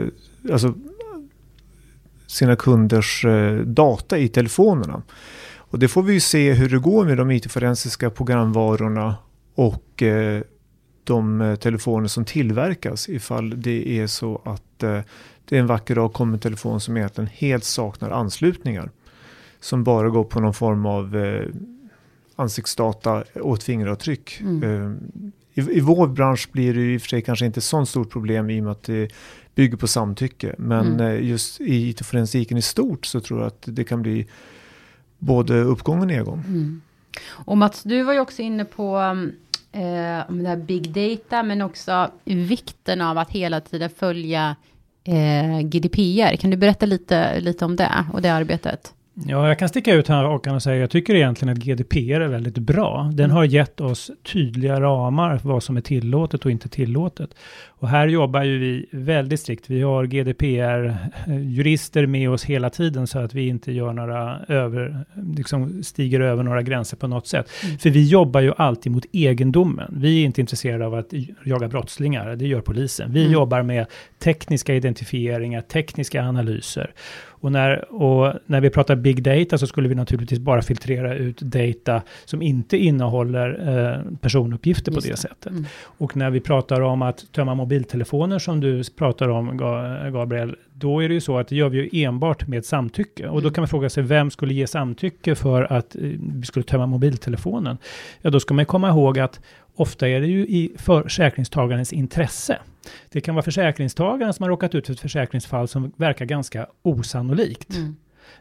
alltså 0.52 0.74
sina 2.26 2.56
kunders 2.56 3.24
eh, 3.24 3.56
data 3.56 4.18
i 4.18 4.28
telefonerna. 4.28 5.02
Och 5.70 5.78
det 5.78 5.88
får 5.88 6.02
vi 6.02 6.12
ju 6.12 6.20
se 6.20 6.52
hur 6.52 6.68
det 6.68 6.78
går 6.78 7.04
med 7.04 7.18
de 7.18 7.30
IT-forensiska 7.30 8.10
programvarorna 8.10 9.16
och 9.54 10.02
eh, 10.02 10.42
de 11.04 11.40
eh, 11.40 11.56
telefoner 11.56 12.08
som 12.08 12.24
tillverkas 12.24 13.08
ifall 13.08 13.62
det 13.62 13.88
är 13.88 14.06
så 14.06 14.42
att 14.44 14.82
eh, 14.82 15.00
det 15.44 15.56
är 15.56 15.60
en 15.60 15.66
vacker 15.66 15.94
dag 15.94 16.12
kommer 16.12 16.34
en 16.34 16.40
telefon 16.40 16.80
som 16.80 16.96
egentligen 16.96 17.30
helt 17.34 17.64
saknar 17.64 18.10
anslutningar. 18.10 18.90
Som 19.60 19.84
bara 19.84 20.08
går 20.08 20.24
på 20.24 20.40
någon 20.40 20.54
form 20.54 20.86
av 20.86 21.16
eh, 21.16 21.46
ansiktsdata 22.36 23.22
ett 23.54 23.62
fingeravtryck. 23.62 24.40
Mm. 24.40 24.98
I, 25.54 25.60
I 25.60 25.80
vår 25.80 26.08
bransch 26.08 26.48
blir 26.52 26.74
det 26.74 26.94
i 26.94 26.96
och 26.96 27.02
för 27.02 27.08
sig 27.08 27.22
kanske 27.22 27.46
inte 27.46 27.60
sånt 27.60 27.88
stort 27.88 28.10
problem 28.10 28.50
i 28.50 28.60
och 28.60 28.64
med 28.64 28.72
att 28.72 28.82
det 28.82 29.12
bygger 29.54 29.76
på 29.76 29.86
samtycke. 29.86 30.54
Men 30.58 31.00
mm. 31.00 31.26
Just 31.26 31.60
i 31.60 31.88
IT-forensiken 31.88 32.56
i 32.56 32.62
stort 32.62 33.06
så 33.06 33.20
tror 33.20 33.40
jag 33.40 33.46
att 33.46 33.62
det 33.66 33.84
kan 33.84 34.02
bli 34.02 34.26
både 35.20 35.60
uppgång 35.60 36.00
och 36.00 36.06
nedgång. 36.06 36.44
Mm. 36.46 36.80
Och 37.28 37.58
Mats, 37.58 37.82
du 37.82 38.02
var 38.02 38.12
ju 38.12 38.20
också 38.20 38.42
inne 38.42 38.64
på 38.64 38.98
um, 38.98 39.32
eh, 39.72 40.30
om 40.30 40.42
det 40.42 40.48
här 40.48 40.56
big 40.56 40.90
data, 40.90 41.42
men 41.42 41.62
också 41.62 42.10
vikten 42.24 43.00
av 43.00 43.18
att 43.18 43.30
hela 43.30 43.60
tiden 43.60 43.90
följa 43.90 44.56
eh, 45.04 45.60
GDPR. 45.60 46.36
Kan 46.36 46.50
du 46.50 46.56
berätta 46.56 46.86
lite, 46.86 47.40
lite 47.40 47.64
om 47.64 47.76
det 47.76 48.04
och 48.12 48.22
det 48.22 48.32
arbetet? 48.32 48.94
Ja, 49.26 49.48
jag 49.48 49.58
kan 49.58 49.68
sticka 49.68 49.94
ut 49.94 50.08
här 50.08 50.24
och 50.24 50.62
säga 50.62 50.76
jag 50.76 50.90
tycker 50.90 51.14
egentligen 51.14 51.52
att 51.52 51.58
GDPR 51.58 52.20
är 52.20 52.28
väldigt 52.28 52.58
bra. 52.58 53.10
Den 53.12 53.24
mm. 53.24 53.36
har 53.36 53.44
gett 53.44 53.80
oss 53.80 54.10
tydliga 54.32 54.80
ramar 54.80 55.38
för 55.38 55.48
vad 55.48 55.62
som 55.62 55.76
är 55.76 55.80
tillåtet 55.80 56.44
och 56.44 56.50
inte 56.50 56.68
tillåtet. 56.68 57.30
Och 57.80 57.88
här 57.88 58.08
jobbar 58.08 58.42
ju 58.42 58.58
vi 58.58 58.86
väldigt 58.90 59.40
strikt. 59.40 59.70
Vi 59.70 59.82
har 59.82 60.04
GDPR-jurister 60.04 62.06
med 62.06 62.30
oss 62.30 62.44
hela 62.44 62.70
tiden 62.70 63.06
så 63.06 63.18
att 63.18 63.34
vi 63.34 63.48
inte 63.48 63.72
gör 63.72 63.92
några 63.92 64.40
över, 64.48 65.04
liksom 65.36 65.82
stiger 65.82 66.20
över 66.20 66.42
några 66.42 66.62
gränser 66.62 66.96
på 66.96 67.06
något 67.06 67.26
sätt. 67.26 67.50
Mm. 67.64 67.78
För 67.78 67.90
vi 67.90 68.08
jobbar 68.08 68.40
ju 68.40 68.52
alltid 68.56 68.92
mot 68.92 69.04
egendomen. 69.12 69.94
Vi 69.96 70.20
är 70.20 70.24
inte 70.24 70.40
intresserade 70.40 70.86
av 70.86 70.94
att 70.94 71.12
jaga 71.44 71.68
brottslingar, 71.68 72.36
det 72.36 72.46
gör 72.46 72.60
polisen. 72.60 73.12
Vi 73.12 73.20
mm. 73.20 73.32
jobbar 73.32 73.62
med 73.62 73.86
tekniska 74.18 74.74
identifieringar, 74.74 75.60
tekniska 75.60 76.22
analyser. 76.22 76.90
Och 77.40 77.52
när, 77.52 77.94
och 77.94 78.34
när 78.46 78.60
vi 78.60 78.70
pratar 78.70 78.96
big 78.96 79.22
data 79.22 79.58
så 79.58 79.66
skulle 79.66 79.88
vi 79.88 79.94
naturligtvis 79.94 80.38
bara 80.38 80.62
filtrera 80.62 81.14
ut 81.14 81.40
data 81.40 82.02
som 82.24 82.42
inte 82.42 82.76
innehåller 82.76 83.68
eh, 83.68 84.16
personuppgifter 84.20 84.92
Just 84.92 85.04
på 85.04 85.08
det, 85.08 85.12
det. 85.12 85.16
sättet. 85.16 85.46
Mm. 85.46 85.66
Och 85.82 86.16
när 86.16 86.30
vi 86.30 86.40
pratar 86.40 86.80
om 86.80 87.02
att 87.02 87.32
tömma 87.32 87.54
mobiltelefoner 87.70 88.38
som 88.38 88.60
du 88.60 88.84
pratar 88.84 89.28
om, 89.28 89.56
Gabriel, 90.12 90.56
då 90.72 91.02
är 91.02 91.08
det 91.08 91.14
ju 91.14 91.20
så 91.20 91.38
att 91.38 91.48
det 91.48 91.56
gör 91.56 91.68
vi 91.68 91.78
ju 91.78 92.04
enbart 92.04 92.46
med 92.46 92.64
samtycke. 92.64 93.28
Och 93.28 93.42
då 93.42 93.48
mm. 93.48 93.54
kan 93.54 93.62
man 93.62 93.68
fråga 93.68 93.90
sig, 93.90 94.02
vem 94.02 94.30
skulle 94.30 94.54
ge 94.54 94.66
samtycke 94.66 95.34
för 95.34 95.72
att 95.72 95.96
eh, 95.96 96.02
vi 96.20 96.42
skulle 96.42 96.64
tömma 96.64 96.86
mobiltelefonen? 96.86 97.78
Ja, 98.22 98.30
då 98.30 98.40
ska 98.40 98.54
man 98.54 98.66
komma 98.66 98.88
ihåg 98.88 99.18
att 99.18 99.40
ofta 99.76 100.08
är 100.08 100.20
det 100.20 100.26
ju 100.26 100.40
i 100.40 100.72
försäkringstagarens 100.76 101.92
intresse. 101.92 102.58
Det 103.12 103.20
kan 103.20 103.34
vara 103.34 103.42
försäkringstagaren 103.42 104.32
som 104.32 104.42
har 104.42 104.50
råkat 104.50 104.74
ut 104.74 104.86
för 104.86 104.92
ett 104.92 105.00
försäkringsfall 105.00 105.68
som 105.68 105.92
verkar 105.96 106.24
ganska 106.24 106.66
osannolikt. 106.82 107.76
Mm. 107.76 107.96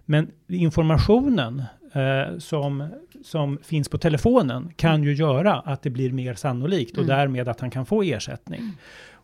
Men 0.05 0.31
informationen 0.47 1.63
eh, 1.93 2.37
som, 2.37 2.87
som 3.23 3.57
finns 3.63 3.89
på 3.89 3.97
telefonen 3.97 4.71
kan 4.75 5.03
ju 5.03 5.13
göra 5.13 5.53
att 5.53 5.81
det 5.81 5.89
blir 5.89 6.11
mer 6.11 6.33
sannolikt 6.33 6.97
och 6.97 7.03
mm. 7.03 7.17
därmed 7.17 7.47
att 7.47 7.59
han 7.59 7.71
kan 7.71 7.85
få 7.85 8.03
ersättning. 8.03 8.59
Mm. 8.59 8.75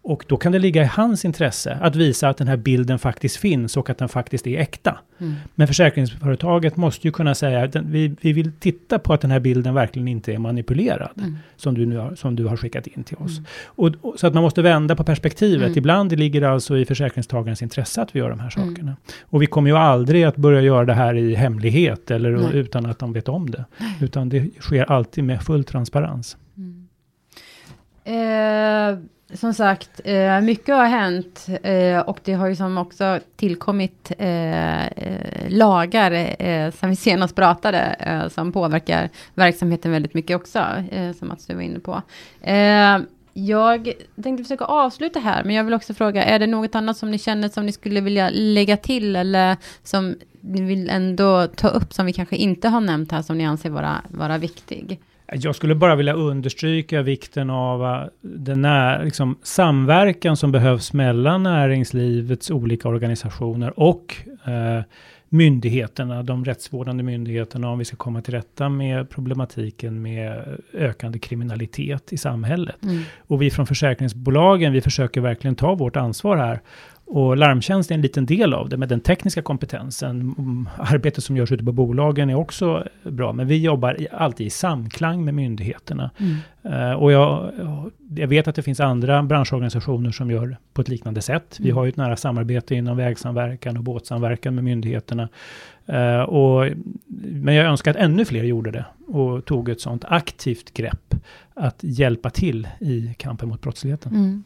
Och 0.08 0.26
då 0.28 0.38
kan 0.38 0.52
det 0.52 0.60
ligga 0.60 0.84
i 0.84 0.86
hans 0.86 1.26
intresse 1.26 1.78
att 1.82 1.96
visa 1.96 2.30
att 2.30 2.38
den 2.38 2.48
här 2.48 2.58
bilden 2.58 3.00
faktiskt 3.00 3.38
finns 3.38 3.78
och 3.78 3.90
att 3.90 3.98
den 3.98 4.10
faktiskt 4.10 4.48
är 4.48 4.60
äkta. 4.60 4.98
Mm. 5.18 5.34
Men 5.56 5.68
försäkringsföretaget 5.68 6.78
måste 6.78 7.08
ju 7.08 7.12
kunna 7.12 7.36
säga 7.36 7.64
att 7.64 7.76
vi, 7.76 8.16
vi 8.22 8.34
vill 8.34 8.52
titta 8.60 9.00
på 9.00 9.14
att 9.14 9.22
den 9.22 9.32
här 9.32 9.40
bilden 9.40 9.74
verkligen 9.74 10.08
inte 10.08 10.34
är 10.34 10.38
manipulerad. 10.38 11.10
Mm. 11.18 11.38
Som, 11.56 11.74
du 11.74 11.86
nu 11.86 11.98
har, 11.98 12.16
som 12.16 12.36
du 12.36 12.46
har 12.46 12.58
skickat 12.58 12.88
in 12.88 13.04
till 13.04 13.18
oss. 13.18 13.38
Mm. 13.38 13.50
Och, 13.66 13.92
och, 14.02 14.20
så 14.20 14.28
att 14.28 14.34
man 14.34 14.44
måste 14.44 14.62
vända 14.62 14.96
på 14.96 15.04
perspektivet. 15.04 15.68
Mm. 15.68 15.78
Ibland 15.78 16.12
ligger 16.12 16.42
det 16.42 16.50
alltså 16.50 16.78
i 16.78 16.86
försäkringstagarens 16.86 17.62
intresse 17.62 18.02
att 18.02 18.16
vi 18.16 18.20
gör 18.20 18.30
de 18.30 18.40
här 18.40 18.54
mm. 18.58 18.70
sakerna. 18.70 18.96
Och 19.22 19.42
vi 19.42 19.46
kommer 19.46 19.70
ju 19.70 19.78
aldrig 19.78 20.24
att 20.24 20.36
börja 20.36 20.62
göra 20.62 20.86
det 20.86 20.94
här 20.94 21.16
i 21.16 21.36
hemlighet 21.36 22.12
eller 22.12 22.54
utan 22.54 22.86
att 22.86 23.00
de 23.00 23.14
vet 23.14 23.30
om 23.30 23.50
det. 23.50 23.66
Utan 24.02 24.30
det 24.30 24.50
sker 24.60 24.92
alltid 24.92 25.24
med 25.24 25.42
full 25.42 25.64
transparens. 25.64 26.38
Mm. 26.58 26.88
Eh 28.04 29.00
som 29.34 29.54
sagt, 29.54 30.02
eh, 30.04 30.42
mycket 30.42 30.76
har 30.76 30.86
hänt 30.86 31.48
eh, 31.64 32.00
och 32.00 32.20
det 32.24 32.34
har 32.34 32.48
ju 32.48 32.56
som 32.56 32.78
också 32.78 33.20
tillkommit 33.36 34.12
eh, 34.18 34.86
eh 34.86 35.50
lagar 35.50 36.12
eh, 36.40 36.72
som 36.72 36.90
vi 36.90 36.96
senast 36.96 37.36
pratade 37.36 37.80
eh, 38.00 38.28
som 38.28 38.52
påverkar 38.52 39.10
verksamheten 39.34 39.92
väldigt 39.92 40.14
mycket 40.14 40.36
också, 40.36 40.66
som 41.20 41.28
Mats 41.28 41.46
du 41.46 41.56
var 41.56 41.62
inne 41.62 41.80
på. 41.80 42.02
Jag 43.34 43.94
tänkte 44.24 44.44
försöka 44.44 44.66
avsluta 44.66 45.20
här, 45.20 45.44
men 45.44 45.56
jag 45.56 45.64
vill 45.64 45.74
också 45.74 45.94
fråga, 45.94 46.24
är 46.24 46.40
det 46.40 46.48
något 46.48 46.76
annat 46.76 46.98
som 46.98 47.12
ni 47.12 47.20
känner 47.20 47.50
som 47.50 47.66
ni 47.66 47.72
skulle 47.72 48.02
vilja 48.02 48.30
lägga 48.30 48.78
till 48.78 49.16
eller 49.16 49.58
som 49.84 50.16
ni 50.42 50.62
vill 50.62 50.90
ändå 50.90 51.48
ta 51.48 51.68
upp 51.68 51.94
som 51.94 52.06
vi 52.06 52.14
kanske 52.14 52.36
inte 52.36 52.70
har 52.70 52.82
nämnt 52.82 53.12
här 53.12 53.22
som 53.22 53.38
ni 53.38 53.46
anser 53.46 53.70
vara, 53.70 54.02
vara 54.10 54.38
viktig? 54.38 55.00
Jag 55.32 55.56
skulle 55.56 55.76
bara 55.76 55.96
vilja 55.96 56.14
understryka 56.14 57.02
vikten 57.02 57.50
av 57.50 57.82
uh, 57.82 58.08
den 58.22 58.62
när, 58.62 59.04
liksom, 59.04 59.38
samverkan 59.44 60.38
som 60.38 60.52
behövs 60.52 60.94
mellan 60.94 61.44
näringslivets 61.44 62.52
olika 62.52 62.90
organisationer 62.90 63.80
och 63.80 64.16
uh, 64.48 64.84
myndigheterna, 65.30 66.24
de 66.24 66.46
rättsvårdande 66.46 67.04
myndigheterna, 67.04 67.70
om 67.70 67.80
vi 67.80 67.86
ska 67.86 67.98
komma 67.98 68.22
till 68.22 68.34
rätta 68.34 68.70
med 68.70 69.10
problematiken 69.10 70.02
med 70.02 70.60
ökande 70.74 71.20
kriminalitet 71.20 72.14
i 72.14 72.18
samhället. 72.18 72.84
Mm. 72.84 73.02
Och 73.20 73.42
vi 73.42 73.52
från 73.52 73.68
försäkringsbolagen, 73.68 74.74
vi 74.74 74.82
försöker 74.82 75.22
verkligen 75.22 75.56
ta 75.56 75.76
vårt 75.76 75.96
ansvar 75.96 76.38
här 76.38 76.62
och 77.08 77.38
larmtjänst 77.38 77.92
är 77.92 77.96
en 77.96 78.02
liten 78.02 78.26
del 78.26 78.54
av 78.54 78.70
det, 78.70 78.78
med 78.78 78.90
den 78.90 79.00
tekniska 79.00 79.42
kompetensen. 79.42 80.36
Mm, 80.38 80.70
arbetet 80.78 81.24
som 81.24 81.38
görs 81.38 81.52
ute 81.52 81.64
på 81.64 81.72
bolagen 81.72 82.30
är 82.30 82.36
också 82.36 82.88
bra, 83.04 83.34
men 83.34 83.48
vi 83.48 83.58
jobbar 83.58 83.98
alltid 84.12 84.48
i 84.48 84.50
samklang 84.50 85.26
med 85.26 85.34
myndigheterna. 85.34 86.12
Mm. 86.18 86.36
Uh, 86.66 86.94
och 86.94 87.12
jag, 87.12 87.52
jag, 88.16 88.28
vet 88.28 88.48
att 88.48 88.56
det 88.56 88.64
finns 88.64 88.80
andra 88.80 89.24
branschorganisationer 89.24 90.12
som 90.12 90.32
gör 90.32 90.58
på 90.74 90.82
ett 90.82 90.88
liknande 90.88 91.22
sätt. 91.22 91.58
Vi 91.60 91.70
mm. 91.70 91.78
har 91.78 91.86
ju 91.86 91.90
ett 91.90 91.98
nära 91.98 92.16
samarbete 92.16 92.76
inom 92.76 92.98
vägsamverkan 92.98 93.78
och 93.78 93.84
båtsamverkan 93.84 94.56
med 94.56 94.64
myndigheterna. 94.64 95.30
Uh, 95.90 96.22
och, 96.22 96.70
men 97.32 97.56
jag 97.56 97.66
önskar 97.66 97.92
att 97.92 97.98
ännu 97.98 98.26
fler 98.26 98.44
gjorde 98.44 98.72
det 98.72 98.86
och 99.08 99.46
tog 99.46 99.70
ett 99.70 99.82
sådant 99.82 100.06
aktivt 100.08 100.74
grepp 100.74 101.16
att 101.54 101.80
hjälpa 101.82 102.30
till 102.30 102.68
i 102.80 103.16
kampen 103.18 103.50
mot 103.50 103.62
brottsligheten. 103.62 104.16
Mm. 104.16 104.44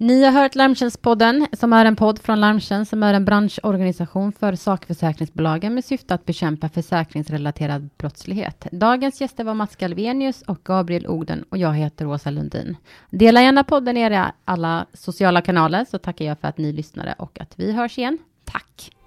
Ni 0.00 0.24
har 0.24 0.32
hört 0.32 0.54
Larmtjänstpodden, 0.54 1.46
som 1.52 1.72
är 1.72 1.84
en 1.84 1.96
podd 1.96 2.18
från 2.18 2.40
Larmtjänst, 2.40 2.90
som 2.90 3.02
är 3.02 3.14
en 3.14 3.24
branschorganisation 3.24 4.32
för 4.32 4.54
sakförsäkringsbolagen 4.54 5.74
med 5.74 5.84
syfte 5.84 6.14
att 6.14 6.24
bekämpa 6.24 6.68
försäkringsrelaterad 6.68 7.90
brottslighet. 7.98 8.66
Dagens 8.72 9.20
gäster 9.20 9.44
var 9.44 9.54
Mats 9.54 9.76
Galvenius 9.76 10.42
och 10.42 10.58
Gabriel 10.64 11.06
Ogden 11.06 11.44
och 11.48 11.58
jag 11.58 11.74
heter 11.74 12.06
Åsa 12.06 12.30
Lundin. 12.30 12.76
Dela 13.10 13.42
gärna 13.42 13.64
podden 13.64 13.96
i 13.96 14.24
alla 14.44 14.86
sociala 14.92 15.40
kanaler 15.40 15.86
så 15.90 15.98
tackar 15.98 16.24
jag 16.24 16.38
för 16.38 16.48
att 16.48 16.58
ni 16.58 16.72
lyssnade 16.72 17.14
och 17.18 17.40
att 17.40 17.52
vi 17.56 17.72
hörs 17.72 17.98
igen. 17.98 18.18
Tack! 18.44 18.97